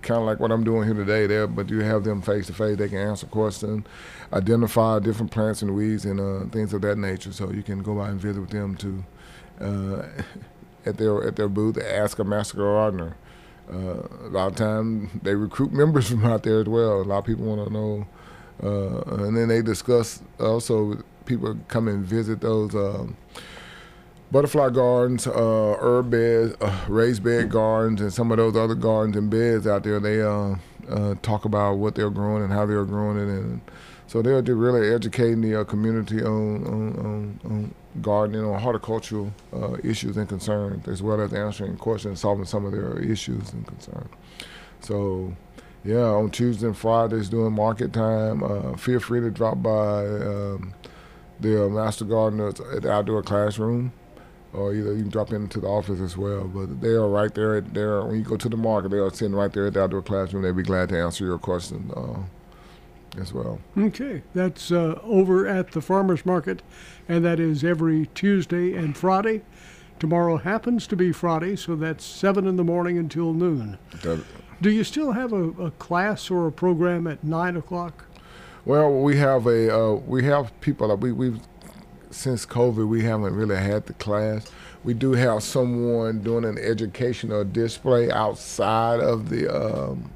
[0.03, 1.27] kind of like what I'm doing here today.
[1.27, 2.77] There, but you have them face to face.
[2.77, 3.85] They can answer questions,
[4.33, 7.33] identify different plants and weeds and uh, things of that nature.
[7.33, 9.05] So you can go by and visit with them to
[9.61, 10.07] uh,
[10.87, 11.79] at their at their booth.
[11.79, 13.17] Ask a master gardener.
[13.71, 17.01] Uh, a lot of times they recruit members from out there as well.
[17.01, 18.07] A lot of people want to know,
[18.63, 21.03] uh, and then they discuss also.
[21.27, 22.75] People come and visit those.
[24.31, 29.17] Butterfly gardens, uh, herb beds, uh, raised bed gardens, and some of those other gardens
[29.17, 29.99] and beds out there.
[29.99, 33.63] They uh, uh, talk about what they're growing and how they're growing it, and
[34.07, 39.77] so they're really educating the uh, community on, on, on, on gardening, on horticultural uh,
[39.83, 44.11] issues and concerns, as well as answering questions, solving some of their issues and concerns.
[44.81, 45.35] So.
[45.85, 50.75] Yeah, on Tuesdays and Fridays during market time, uh, feel free to drop by um,
[51.39, 53.93] the Master Gardeners at the outdoor classroom
[54.53, 56.45] or either you can drop into the office as well.
[56.45, 57.57] But they are right there.
[57.57, 59.83] At, there when you go to the market, they are sitting right there at the
[59.83, 60.43] outdoor classroom.
[60.43, 63.59] They'd be glad to answer your question uh, as well.
[63.77, 66.63] Okay, that's uh, over at the farmers market,
[67.09, 69.43] and that is every Tuesday and Friday.
[69.99, 73.79] Tomorrow happens to be Friday, so that's seven in the morning until noon.
[74.03, 74.25] That-
[74.63, 78.05] Do you still have a, a class or a program at nine o'clock?
[78.65, 81.41] Well, we have a uh, we have people that we we've
[82.11, 84.51] since COVID we haven't really had the class.
[84.85, 90.11] We do have someone doing an educational display outside of the um,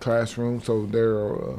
[0.00, 1.34] classroom, so they're.
[1.34, 1.56] Uh,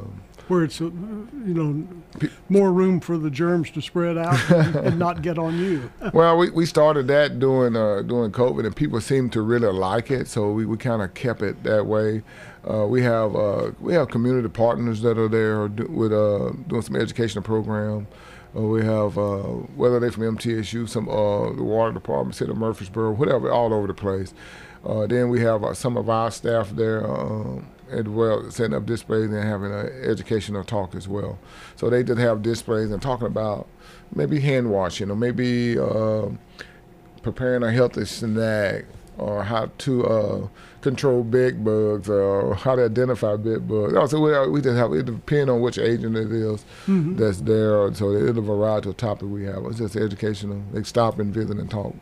[0.48, 4.98] Where it's, uh, you know, more room for the germs to spread out and, and
[4.98, 5.90] not get on you.
[6.12, 10.10] well, we, we started that during uh, during COVID, and people seemed to really like
[10.10, 12.22] it, so we, we kind of kept it that way.
[12.68, 16.82] Uh, we have uh, we have community partners that are there do, with uh, doing
[16.82, 18.06] some educational program.
[18.56, 19.40] Uh, we have uh,
[19.76, 23.86] whether they're from MTSU, some uh, the water department, city of Murfreesboro, whatever, all over
[23.86, 24.32] the place.
[24.84, 28.86] Uh, then we have uh, some of our staff there um, as well, setting up
[28.86, 31.38] displays and having an educational talk as well.
[31.76, 33.66] So they did have displays and talking about
[34.14, 36.28] maybe hand washing or maybe uh,
[37.22, 38.84] preparing a healthy snack
[39.18, 40.48] or how to uh,
[40.80, 43.94] control bed bugs or how to identify bed bugs.
[43.94, 47.16] Also, we, we just have it depends on which agent it is Mhm.
[47.16, 47.92] that's there.
[47.94, 49.64] So it's a variety of topic we have.
[49.66, 50.62] It's just educational.
[50.72, 51.94] They stop and visit and talk.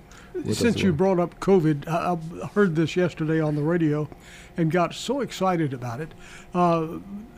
[0.50, 0.96] Since you well.
[0.96, 4.08] brought up COVID, I, I heard this yesterday on the radio
[4.56, 6.12] and got so excited about it.
[6.54, 6.86] Uh,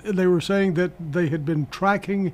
[0.04, 2.32] they were saying that they had been tracking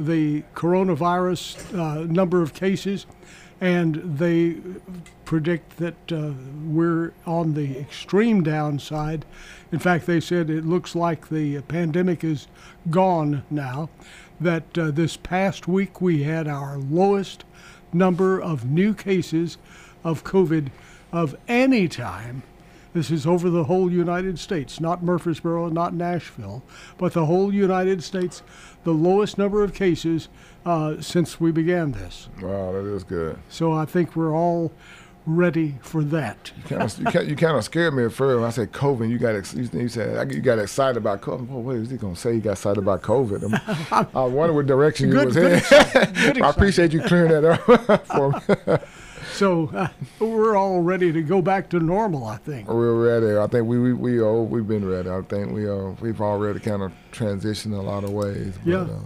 [0.00, 3.06] the coronavirus uh, number of cases,
[3.60, 4.56] and they
[5.24, 6.30] predict that uh,
[6.64, 9.24] we're on the extreme downside.
[9.72, 12.46] In fact, they said it looks like the pandemic is
[12.90, 13.90] gone now.
[14.40, 17.44] That uh, this past week we had our lowest
[17.92, 19.58] number of new cases
[20.04, 20.70] of COVID
[21.12, 22.42] of any time.
[22.98, 26.64] This is over the whole United States, not Murfreesboro, not Nashville,
[26.96, 28.42] but the whole United States,
[28.82, 30.28] the lowest number of cases
[30.66, 32.28] uh, since we began this.
[32.42, 33.38] Wow, that is good.
[33.48, 34.72] So I think we're all
[35.26, 36.50] ready for that.
[36.56, 39.08] You kind of you you kind of scared me at first when I said COVID.
[39.08, 41.46] You got ex- you, you said you got excited about COVID.
[41.52, 42.34] Oh, what is he gonna say?
[42.34, 44.10] You got excited about COVID?
[44.12, 46.42] I wonder what direction you Good- was good in.
[46.42, 48.78] I appreciate you clearing that up for me.
[49.32, 49.88] So uh,
[50.20, 52.68] we're all ready to go back to normal, I think.
[52.68, 53.38] We're ready.
[53.38, 55.08] I think we we we are, we've been ready.
[55.10, 58.54] I think we are we've already kind of transitioned a lot of ways.
[58.64, 58.78] But, Yeah.
[58.82, 59.00] uh,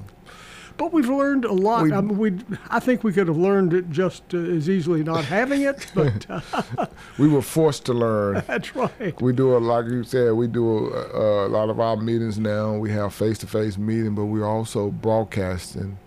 [0.79, 1.83] But we've learned a lot.
[1.85, 2.33] We- I, mean, we,
[2.71, 6.27] I think we could have learned it just uh, as easily not having it, but
[6.31, 6.87] uh,
[7.19, 8.43] we were forced to learn.
[8.49, 9.21] that's right.
[9.21, 10.33] We do a like you said.
[10.33, 12.75] We do a, a lot of our meetings now.
[12.79, 15.99] We have face to face meeting, but we're also broadcasting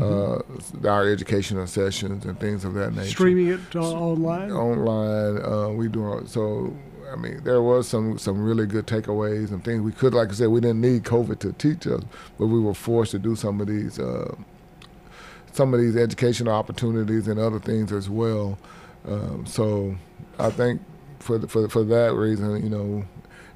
[0.00, 0.42] uh,
[0.88, 3.10] our educational sessions and things of that nature.
[3.10, 4.50] Streaming it uh, online.
[4.50, 5.44] online.
[5.44, 6.76] Uh, we do so.
[7.12, 10.32] I mean, there was some some really good takeaways and things we could, like I
[10.32, 12.02] said, we didn't need COVID to teach us,
[12.38, 14.34] but we were forced to do some of these uh,
[15.52, 18.58] some of these educational opportunities and other things as well.
[19.06, 19.94] Um, so
[20.38, 20.80] I think
[21.20, 23.04] for the, for for that reason, you know,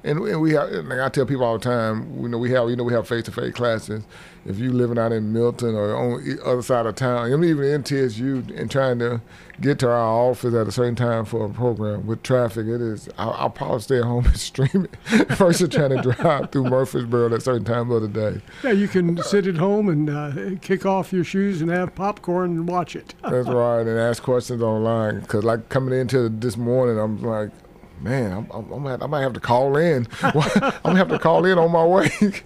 [0.03, 2.69] and, and we have, like I tell people all the time, you know, we have
[2.69, 4.03] you know we have face to face classes.
[4.45, 7.49] If you living out in Milton or on the other side of town, I mean,
[7.49, 9.21] even in TSU, and trying to
[9.59, 13.09] get to our office at a certain time for a program with traffic, it is.
[13.17, 17.27] I'll, I'll probably stay at home and stream it versus trying to drive through Murfreesboro
[17.27, 18.41] at a certain time of the day.
[18.63, 22.51] Yeah, you can sit at home and uh, kick off your shoes and have popcorn
[22.51, 23.15] and watch it.
[23.21, 25.21] That's right, and ask questions online.
[25.23, 27.51] Cause like coming into this morning, I'm like,
[28.01, 30.07] man, I'm, I'm, I'm gonna- I might have to call in.
[30.21, 30.33] I'm
[30.83, 32.43] gonna have to call in on my way because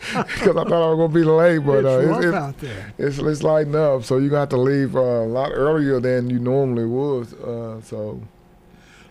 [0.48, 1.60] I thought I was gonna be late.
[1.60, 2.94] But It's uh, rough it's, out there.
[2.98, 6.40] It's, it's lighting up, so you got to leave uh, a lot earlier than you
[6.40, 7.34] normally would.
[7.42, 8.22] Uh, so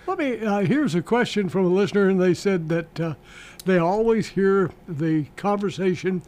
[0.06, 0.44] Let me.
[0.44, 3.14] Uh, here's a question from a listener, and they said that uh,
[3.64, 6.22] they always hear the conversation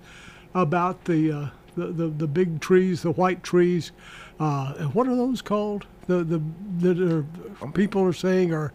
[0.55, 3.91] about the, uh, the, the the big trees, the white trees.
[4.39, 5.87] Uh, what are those called?
[6.07, 6.41] The the
[6.79, 7.25] that are
[7.73, 8.73] people are saying are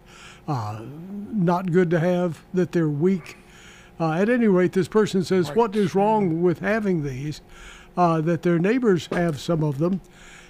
[0.49, 0.81] uh,
[1.31, 2.43] not good to have.
[2.53, 3.37] That they're weak.
[3.99, 7.41] Uh, at any rate, this person says, "What is wrong with having these?"
[7.97, 9.99] Uh, that their neighbors have some of them,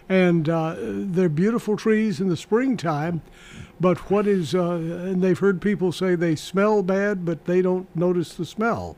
[0.07, 3.21] and uh, they're beautiful trees in the springtime.
[3.81, 7.87] But what is, uh, and they've heard people say they smell bad, but they don't
[7.95, 8.97] notice the smell.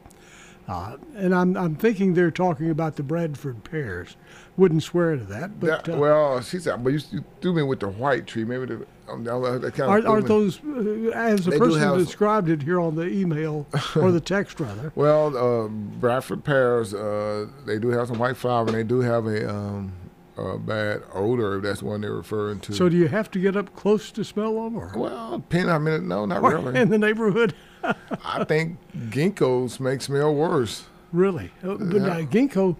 [0.67, 4.15] Uh, and I'm, I'm thinking they're talking about the Bradford pears.
[4.57, 7.63] Wouldn't swear to that, but That- uh, well, she said, but you, you threw me
[7.63, 8.43] with the white tree.
[8.43, 12.61] Maybe the, um, kind are, are those, uh, as the They person have- described it
[12.63, 14.91] here on the email or the text rather?
[14.95, 19.25] Well, uh, Bradford pears, uh, they do have some white flower, and they do have
[19.25, 19.91] a, um,
[20.37, 21.57] a bad odor.
[21.57, 22.73] If that's one they're referring to.
[22.73, 25.83] So do you have to get up close to smell them, or well, depending on
[25.83, 26.79] minute, no, not or really.
[26.79, 27.53] in the neighborhood?
[28.23, 28.77] I think
[29.09, 30.85] ginkgos make smell worse.
[31.11, 32.07] Really, but Yeah.
[32.07, 32.75] uh, ginkgo.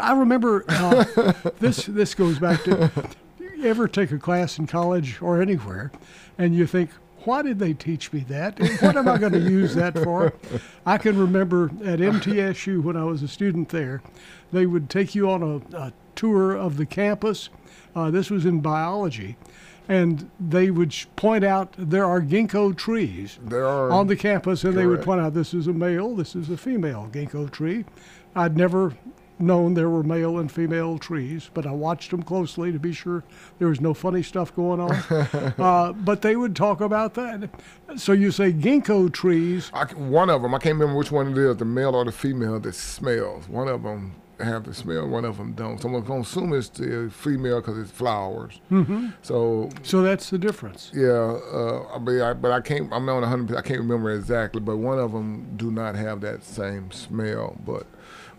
[0.00, 1.04] I remember uh,
[1.60, 1.84] this.
[1.86, 2.90] This goes back to
[3.64, 5.90] ever take a class in college or anywhere,
[6.38, 6.90] and you think,
[7.24, 8.60] why did they teach me that?
[8.60, 10.34] And What am I going to use that for?
[10.86, 14.02] I can remember at MTSU when I was a student there,
[14.52, 17.48] they would take you on a, a tour of the campus.
[17.96, 19.36] Uh, this was in biology.
[19.86, 24.74] And they would point out there are ginkgo trees There are on the campus, and
[24.74, 27.84] they would point out this is a male, this is a female ginkgo tree.
[28.34, 28.94] I'd never
[29.38, 33.24] known there were male and female trees, but I watched them closely to be sure
[33.58, 34.92] there was no funny stuff going on.
[35.58, 37.50] uh, but they would talk about that.
[37.96, 39.70] So you say ginkgo trees.
[39.74, 42.12] I, one of them, I can't remember which one it is, the male or the
[42.12, 43.48] female that smells.
[43.48, 45.80] One of them have the smell, one of them don't.
[45.80, 48.60] So I'm going to assume it's the female because it's flowers.
[48.68, 50.90] hmm So So that's the difference.
[50.92, 52.92] yeah, uh, I mean, I, but I can't.
[52.92, 53.56] I'm not 100.
[53.56, 57.56] I can't remember exactly, but one of them do not have that same smell.
[57.64, 57.86] But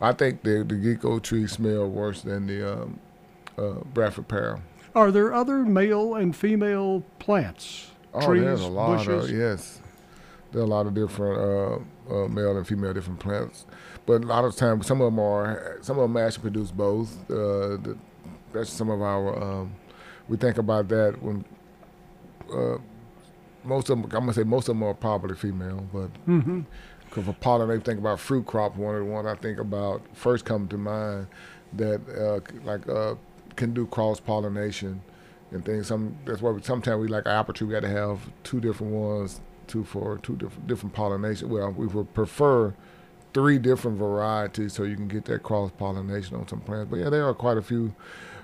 [0.02, 3.00] I think the the ginkgo tree smell worse than the um,
[3.58, 4.60] uh, Bradford pear.
[4.94, 7.92] Are there other male and female plants?
[8.14, 9.30] Oh, trees, there's a lot bushes?
[9.30, 9.82] of yes.
[10.52, 11.38] There are a lot of different
[12.10, 13.66] uh, uh, male and female different plants,
[14.06, 17.14] but a lot of times some of them are some of them actually produce both.
[17.30, 17.98] Uh, the,
[18.54, 19.42] that's some of our.
[19.42, 19.76] Um,
[20.30, 21.44] we think about that when
[22.54, 22.78] uh,
[23.66, 24.06] most of them.
[24.06, 26.66] I'm gonna say most of them are probably female, but Mhm.
[27.16, 28.76] Because for pollen, they think about fruit crop.
[28.76, 31.28] One of the ones I think about first come to mind
[31.74, 33.16] that uh, like uh,
[33.56, 35.02] can do cross pollination
[35.52, 35.88] and things.
[35.88, 37.68] Some that's why sometimes we like apple tree.
[37.68, 41.48] We got to have two different ones, two for two different different pollination.
[41.48, 42.74] Well, we would prefer
[43.34, 46.90] three different varieties so you can get that cross pollination on some plants.
[46.90, 47.96] But yeah, there are quite a few.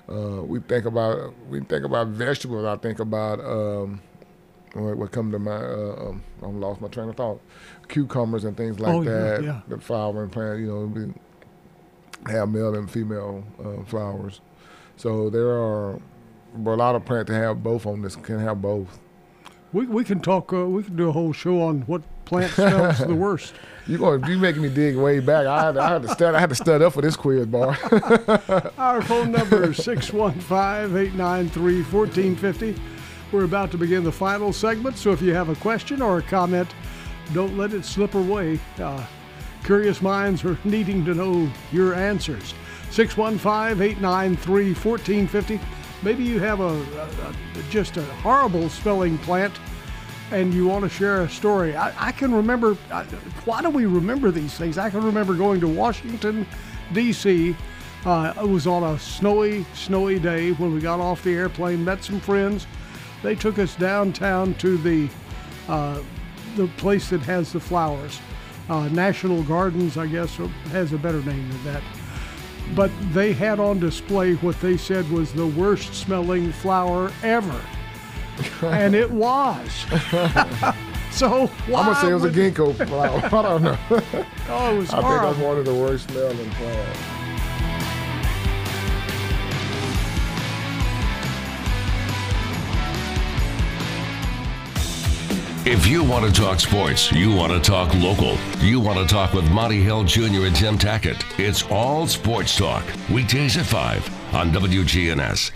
[0.08, 2.64] Uh, we think about we think about vegetables.
[2.64, 3.38] I think about.
[3.40, 4.00] Um,
[4.74, 7.40] what, what come to my Uh, um, I lost my train of thought.
[7.88, 9.42] Cucumbers and things like Oh, that.
[9.42, 9.60] yeah.
[9.68, 11.12] The flowering plant, you know,
[12.32, 14.40] have male and female uh, flowers.
[14.96, 15.98] So there are
[16.54, 18.98] a lot of plants that have both on this can have both.
[19.72, 20.52] We, we can talk.
[20.52, 23.54] Uh, we can do a whole show on what plant smells the worst.
[23.86, 24.22] You going?
[24.26, 25.46] You making me dig way back?
[25.46, 26.34] I had, I had to stud.
[26.34, 27.78] I had to stud up for this quiz, Bart.
[28.78, 32.78] Our phone number is 615-893-1450.
[33.32, 36.22] We're about to begin the final segment, so if you have a question or a
[36.22, 36.68] comment,
[37.32, 38.60] don't let it slip away.
[38.78, 39.02] Uh,
[39.64, 42.52] curious minds are needing to know your answers.
[42.90, 45.58] 615-893-1450.
[46.02, 47.34] Maybe you have a, a, a
[47.70, 49.54] just a horrible spelling plant
[50.30, 51.74] and you want to share a story.
[51.74, 53.04] I, I can remember, I,
[53.44, 54.76] why do we remember these things?
[54.76, 56.46] I can remember going to Washington,
[56.92, 57.56] D.C.
[58.04, 62.04] Uh, it was on a snowy, snowy day when we got off the airplane, met
[62.04, 62.66] some friends.
[63.22, 65.08] They took us downtown to the,
[65.68, 66.02] uh,
[66.56, 68.18] the place that has the flowers.
[68.68, 70.36] Uh, National Gardens, I guess,
[70.70, 71.82] has a better name than that.
[72.74, 77.60] But they had on display what they said was the worst smelling flower ever.
[78.62, 79.70] and it was.
[81.10, 83.20] so I'm gonna say it was a ginkgo flower.
[83.24, 83.78] I don't know.
[84.48, 85.32] Oh, it was I think horrible.
[85.32, 86.98] that's one of the worst smelling plants.
[95.72, 99.32] If you want to talk sports, you want to talk local, you want to talk
[99.32, 100.44] with Monty Hill Jr.
[100.44, 102.84] and Tim Tackett, it's all sports talk.
[103.10, 105.50] Weekdays at 5 on WGNS.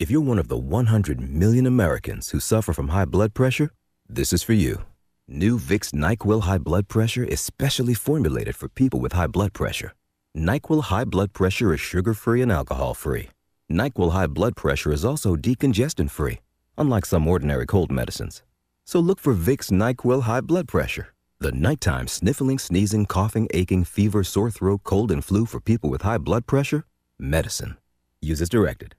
[0.00, 3.70] If you're one of the 100 million Americans who suffer from high blood pressure,
[4.08, 4.82] this is for you.
[5.28, 9.94] New Vicks NyQuil High Blood Pressure is specially formulated for people with high blood pressure.
[10.36, 13.30] NyQuil High Blood Pressure is sugar-free and alcohol-free.
[13.70, 16.40] NyQuil High Blood Pressure is also decongestant-free,
[16.76, 18.42] unlike some ordinary cold medicines.
[18.84, 24.24] So look for Vicks NyQuil High Blood Pressure, the nighttime sniffling, sneezing, coughing, aching, fever,
[24.24, 26.84] sore throat, cold, and flu for people with high blood pressure
[27.18, 27.76] medicine.
[28.20, 28.94] Use as directed.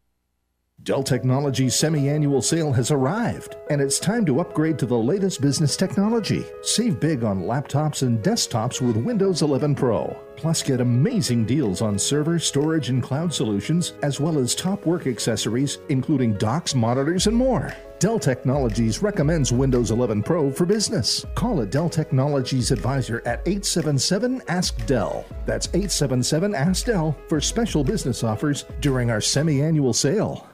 [0.83, 5.77] Dell Technologies semi-annual sale has arrived, and it's time to upgrade to the latest business
[5.77, 6.45] technology.
[6.61, 10.07] Save big on laptops and desktops with Windows 11 Pro.
[10.35, 15.07] Plus, get amazing deals on server, storage, and cloud solutions, as well as top work
[15.07, 17.73] accessories, including docks, monitors, and more.
[17.99, 21.25] Dell Technologies recommends Windows 11 Pro for business.
[21.33, 25.25] Call a Dell Technologies advisor at 877 Ask Dell.
[25.45, 30.49] That's 877 Ask Dell for special business offers during our semi annual sale.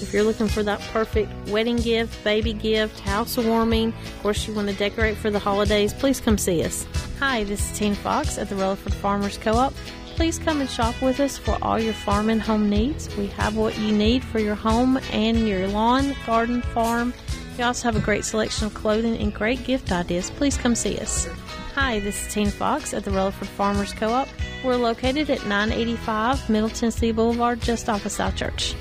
[0.00, 4.68] If you're looking for that perfect wedding gift, baby gift, housewarming, of course, you want
[4.68, 6.86] to decorate for the holidays, please come see us.
[7.18, 9.74] Hi, this is Tina Fox at the Rutherford Farmers Co op.
[10.14, 13.14] Please come and shop with us for all your farm and home needs.
[13.16, 17.12] We have what you need for your home and your lawn, garden, farm.
[17.56, 20.30] We also have a great selection of clothing and great gift ideas.
[20.30, 21.26] Please come see us.
[21.74, 24.28] Hi, this is Tina Fox at the Rutherford Farmers Co op.
[24.64, 28.74] We're located at 985 Middle Tennessee Boulevard, just off of South Church.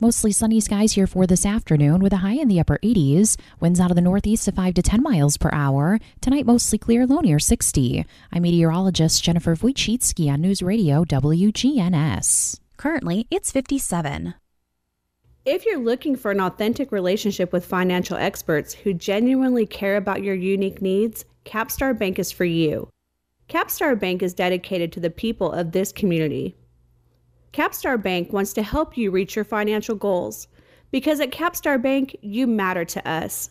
[0.00, 3.36] Mostly sunny skies here for this afternoon with a high in the upper 80s.
[3.60, 6.00] Winds out of the northeast of 5 to 10 miles per hour.
[6.20, 8.04] Tonight, mostly clear, low near 60.
[8.32, 12.58] I'm meteorologist Jennifer Wojcicki on News Radio WGNS.
[12.76, 14.34] Currently, it's 57.
[15.44, 20.34] If you're looking for an authentic relationship with financial experts who genuinely care about your
[20.34, 22.88] unique needs, Capstar Bank is for you.
[23.48, 26.56] Capstar Bank is dedicated to the people of this community.
[27.54, 30.48] Capstar Bank wants to help you reach your financial goals
[30.90, 33.50] because at Capstar Bank, you matter to us.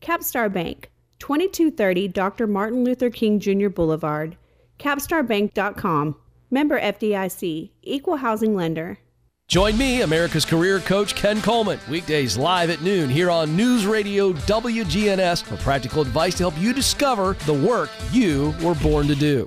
[0.00, 0.90] Capstar Bank,
[1.20, 2.48] 2230 Dr.
[2.48, 3.68] Martin Luther King Jr.
[3.68, 4.36] Boulevard,
[4.80, 6.16] capstarbank.com.
[6.50, 8.98] Member FDIC, Equal Housing Lender.
[9.46, 14.32] Join me, America's career coach Ken Coleman, weekdays live at noon here on News Radio
[14.32, 19.46] WGNS for practical advice to help you discover the work you were born to do.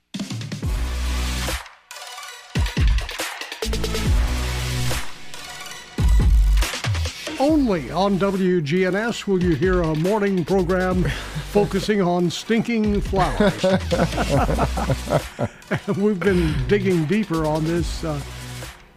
[7.40, 11.04] Only on WGNS will you hear a morning program
[11.52, 13.64] focusing on stinking flowers.
[15.98, 18.04] We've been digging deeper on this.
[18.04, 18.20] Uh,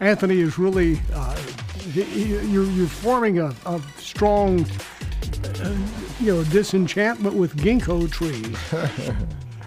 [0.01, 1.39] Anthony is really, uh,
[1.93, 4.65] you're, you're, forming a, a strong,
[5.63, 5.77] uh,
[6.19, 8.57] you know, disenchantment with ginkgo trees.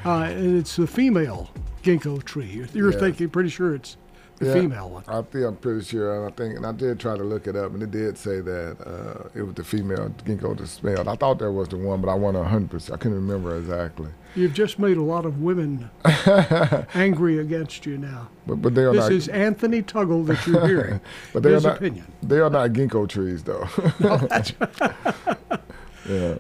[0.04, 1.52] Uh, and it's the female
[1.84, 2.66] ginkgo tree.
[2.74, 3.00] You're Yeah.
[3.00, 3.98] thinking, pretty sure it's
[4.38, 5.04] the Yeah, female one.
[5.08, 6.28] I think I'm pretty sure.
[6.28, 8.78] I think, and I did try to look it up, and it did say that
[8.86, 11.08] uh, it was the female ginkgo that smelled.
[11.08, 12.70] I thought that was the one, but I wasn't 100.
[12.70, 14.10] percent I couldn't remember exactly.
[14.36, 15.92] You've just made a lot of women
[16.96, 18.30] angry against you now.
[18.48, 19.12] But but they are This not.
[19.12, 21.02] is Anthony Tuggle that you're hearing.
[21.34, 21.78] but they are not.
[21.78, 22.12] opinion.
[22.24, 23.68] They are not ginkgo trees, though.
[26.10, 26.36] yeah.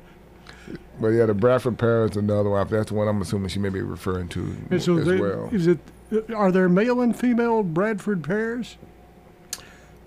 [1.04, 2.66] But yeah, the Bradford pear is another one.
[2.70, 5.50] That's the one I'm assuming she may be referring to And so as they, well.
[5.52, 5.78] is it?
[6.34, 8.78] Are there male and female Bradford pears?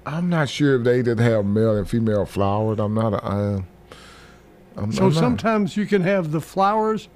[0.06, 2.78] I'm not sure if they did have male and female flowers.
[2.78, 3.12] I'm not.
[3.12, 3.64] A, I,
[4.78, 7.08] I'm, So I'm not- sometimes you can have the flowers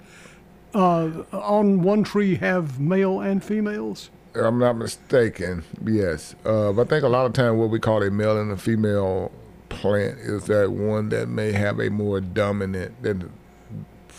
[0.75, 4.11] uh, on one tree have male and females.
[4.35, 6.35] I'm not mistaken, yes.
[6.45, 8.59] Uh, but I think a lot of time what we call a male and a
[8.59, 9.33] female
[9.71, 13.31] plant is that one that may have a more dominant than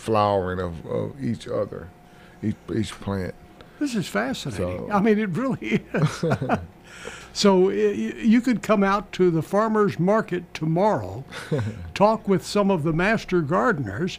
[0.02, 1.88] flowering of, of each other,
[2.42, 3.34] each each plant.
[3.78, 4.88] This is fascinating.
[4.88, 6.24] So- I mean, it really is.
[7.32, 11.24] so y- you could come out to the farmers market tomorrow,
[11.94, 14.18] talk with some of the master gardeners,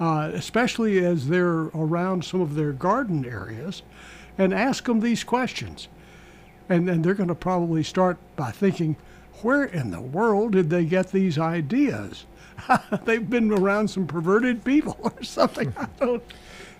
[0.00, 3.82] uh, especially as they're around some of their garden areas,
[4.38, 5.88] and ask them these questions.
[6.68, 8.96] And then they're going to probably start by thinking,
[9.42, 12.26] where in the world did they get these ideas?
[13.04, 15.72] They've been around some perverted people or something.
[15.76, 16.22] I don't.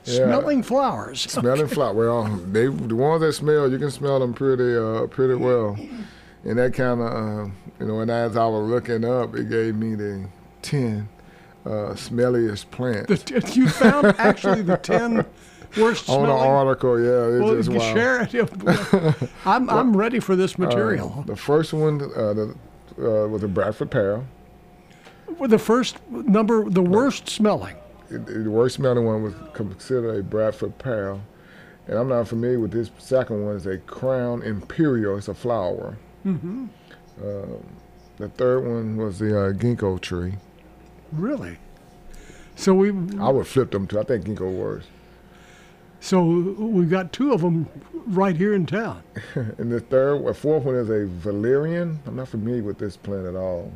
[0.04, 0.24] Yeah.
[0.24, 1.20] Smelling flowers.
[1.30, 1.94] Smelling flower.
[1.94, 5.78] Well, they the ones that smell, you can smell them pretty uh, pretty well.
[6.42, 9.74] And that kind of, uh, you know, and as I was looking up, it gave
[9.74, 10.26] me the
[10.62, 11.06] ten
[11.66, 13.22] uh, smelliest plants.
[13.24, 15.26] The you found actually the ten
[15.76, 16.50] worst on the smelling.
[16.50, 17.00] article.
[17.00, 19.28] Yeah, well, just share it.
[19.44, 21.14] I'm I'm ready for this material.
[21.18, 22.54] Uh, the first one uh, the,
[22.98, 24.24] uh, was a Bradford pear.
[25.38, 27.76] Well, the first number, the worst smelling.
[28.10, 31.16] It- it- the worst smelling one was considered a Bradford pear.
[31.86, 33.56] And I'm not familiar with this second one.
[33.56, 35.16] It's a Crown Imperial.
[35.16, 35.96] It's a flower.
[36.22, 36.66] hmm
[37.22, 37.64] Um,
[38.18, 40.34] the third one was the uh, ginkgo tree.
[41.12, 41.56] Really?
[42.56, 43.98] So we I would flip them too.
[43.98, 44.84] I think ginkgo worse.
[46.00, 47.68] So we've got two of them
[48.06, 49.02] right here in town.
[49.34, 52.00] and the third, the fourth one is a valerian.
[52.06, 53.72] I'm not familiar with this plant at all,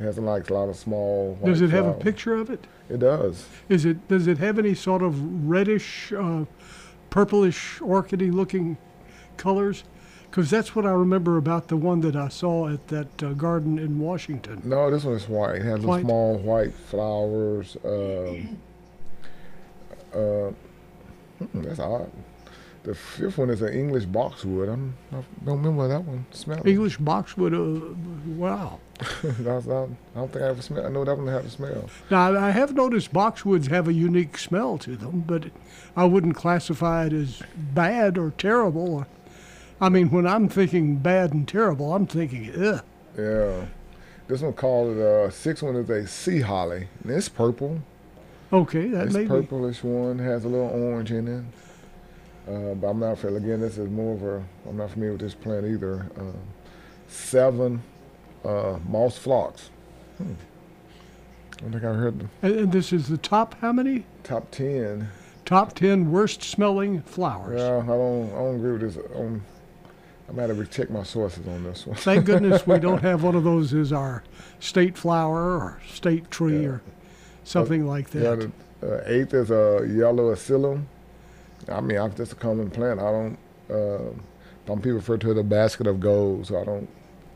[0.00, 1.38] It has like a lot of small.
[1.44, 2.66] Does it have a picture of it?
[2.88, 3.46] It does.
[3.68, 6.44] Is it does it have any sort of reddish, uh,
[7.10, 8.76] purplish, orchidy looking
[9.36, 9.84] colors?
[10.30, 13.78] Because that's what I remember about the one that I saw at that uh, garden
[13.78, 14.60] in Washington.
[14.64, 15.56] No, this one is white.
[15.56, 16.02] It has White.
[16.02, 17.76] small white flowers.
[17.84, 18.58] Um,
[20.12, 20.50] uh,
[21.38, 22.10] hmm, that's odd.
[22.84, 24.68] The fifth one is an English boxwood.
[24.68, 26.26] I'm, I don't remember that one.
[26.32, 26.66] Smell.
[26.66, 27.54] English boxwood.
[27.54, 27.94] Uh,
[28.36, 28.78] wow.
[29.22, 30.86] That's not, I don't think I ever smell.
[30.86, 31.88] I know that one had a smell.
[32.10, 35.46] Now I have noticed boxwoods have a unique smell to them, but
[35.96, 39.06] I wouldn't classify it as bad or terrible.
[39.80, 42.84] I mean, when I'm thinking bad and terrible, I'm thinking, ugh.
[43.18, 43.66] Yeah.
[44.28, 45.02] This one called it.
[45.02, 46.88] Uh, sixth one is a sea holly.
[47.02, 47.80] And it's purple.
[48.54, 49.28] Okay, that It's may be.
[49.28, 51.44] purplish one has a little orange in it.
[52.50, 53.38] Uh, but I'm not familiar.
[53.54, 54.44] Again, this is more of a.
[54.68, 56.06] I'm not familiar with this plant either.
[56.16, 56.22] Uh,
[57.08, 57.82] seven
[58.44, 59.70] uh, moss phlox.
[60.18, 60.32] Hmm.
[61.56, 64.04] I don't think I heard the And, and this is the top how many?
[64.22, 65.08] top ten.
[65.44, 67.60] Top ten worst smelling flowers.
[67.60, 68.30] Yeah, I don't.
[68.32, 68.96] I don't agree with this.
[69.16, 69.42] Um,
[70.28, 71.96] I'm gonna have to check my sources on this one.
[71.96, 74.22] Thank goodness we don't have one of those as our
[74.60, 76.82] state flower or state tree or
[77.44, 78.22] something like that.
[78.22, 78.46] Yeah,
[78.80, 80.84] the uh, eighth is a yellow alyssum.
[81.68, 83.00] I mean, I'm just a common plant.
[83.00, 83.38] I don't.
[83.70, 84.10] Uh,
[84.66, 86.88] some people refer to it as a basket of gold, so I don't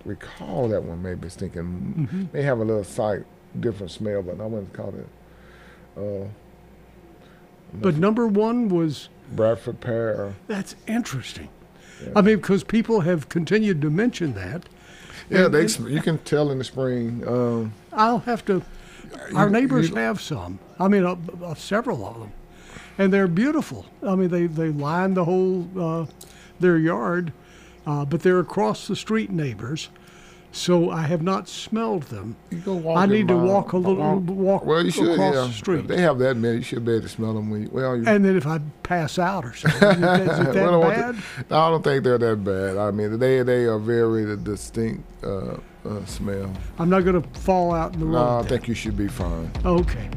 [0.05, 1.03] recall that one.
[1.03, 2.33] Maybe it's thinking Mhm.
[2.35, 3.23] may have a little slight
[3.61, 5.07] different smell, but I wouldn't call it.
[5.97, 6.29] Uh,
[7.75, 10.35] But number one was Bradford pear.
[10.47, 11.49] that's interesting.
[12.17, 14.65] I mean, because people have continued to mention that.
[15.29, 15.63] Yeah, And- they.
[15.65, 17.25] and You can tell in the spring.
[17.27, 18.63] Um, I'll have to.
[19.35, 20.59] Our neighbors have some.
[20.79, 22.33] I mean, uh, uh, several of them,
[22.99, 23.87] and they're beautiful.
[24.07, 26.07] I mean, they they line the whole uh,
[26.61, 27.33] their yard,
[27.87, 29.89] uh, but they're across the street neighbors.
[30.51, 32.35] So I have not smelled them.
[32.51, 35.09] You go walk I need to my- walk a little walk well, you should.
[35.11, 35.81] across Yeah, the street.
[35.81, 36.57] If they have that many.
[36.57, 37.51] You should be able to smell them.
[37.51, 40.21] When you, well, you, And then if I pass out or something, is it that,
[40.23, 41.15] is it that Well, I don't bad?
[41.15, 42.77] to- no, I don't think they're that bad.
[42.79, 45.59] I mean, they they are very distinct uh,
[45.89, 46.53] uh, smell.
[46.79, 48.45] I'm not going to fall out in the No, road.
[48.45, 49.51] I think you should be fine.
[49.65, 50.09] Okay.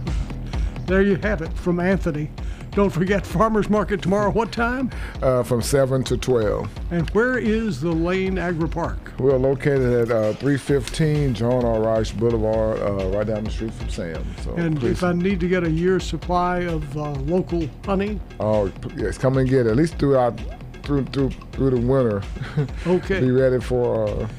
[0.85, 2.29] There you have it from Anthony.
[2.71, 4.29] Don't forget Farmers Market tomorrow.
[4.31, 4.89] What time?
[5.21, 6.69] Uh, from seven to twelve.
[6.89, 9.11] And where is the Lane Agri Park?
[9.19, 11.81] We are located at uh, 315 John R.
[11.81, 14.25] Rice Boulevard, uh, right down the street from Sam.
[14.41, 18.21] So And please, if I need to get a year's supply of uh, local honey,
[18.39, 19.71] oh yes, come and get it.
[19.71, 20.39] At least throughout
[20.83, 22.23] through through through the winter.
[22.87, 23.19] Okay.
[23.19, 24.29] be ready for.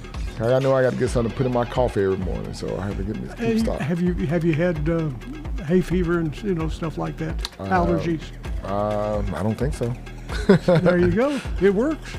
[0.41, 2.77] I know I got to get something to put in my coffee every morning, so
[2.79, 5.11] I have to get me keep and have you have you had uh,
[5.65, 7.49] hay fever and you know stuff like that?
[7.59, 8.23] Uh, Allergies.
[8.65, 9.93] Um, I don't think so.
[10.81, 11.41] there you go.
[11.61, 12.17] It works.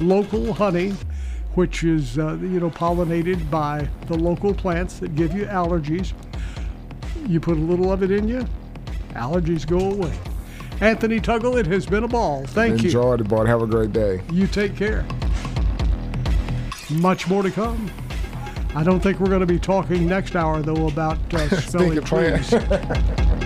[0.00, 0.94] Local honey,
[1.54, 6.12] which is uh, you know pollinated by the local plants that give you allergies.
[7.26, 8.46] You put a little of it in you,
[9.14, 10.12] allergies go away.
[10.80, 12.44] Anthony Tuggle, it has been a ball.
[12.46, 12.88] Thank you.
[12.88, 13.48] Enjoy the board.
[13.48, 14.20] Have a great day.
[14.30, 15.06] You take care.
[16.90, 17.90] Much more to come.
[18.74, 21.48] I don't think we're going to be talking next hour though about uh,
[22.04, 22.06] plant.
[22.06, 23.42] trees.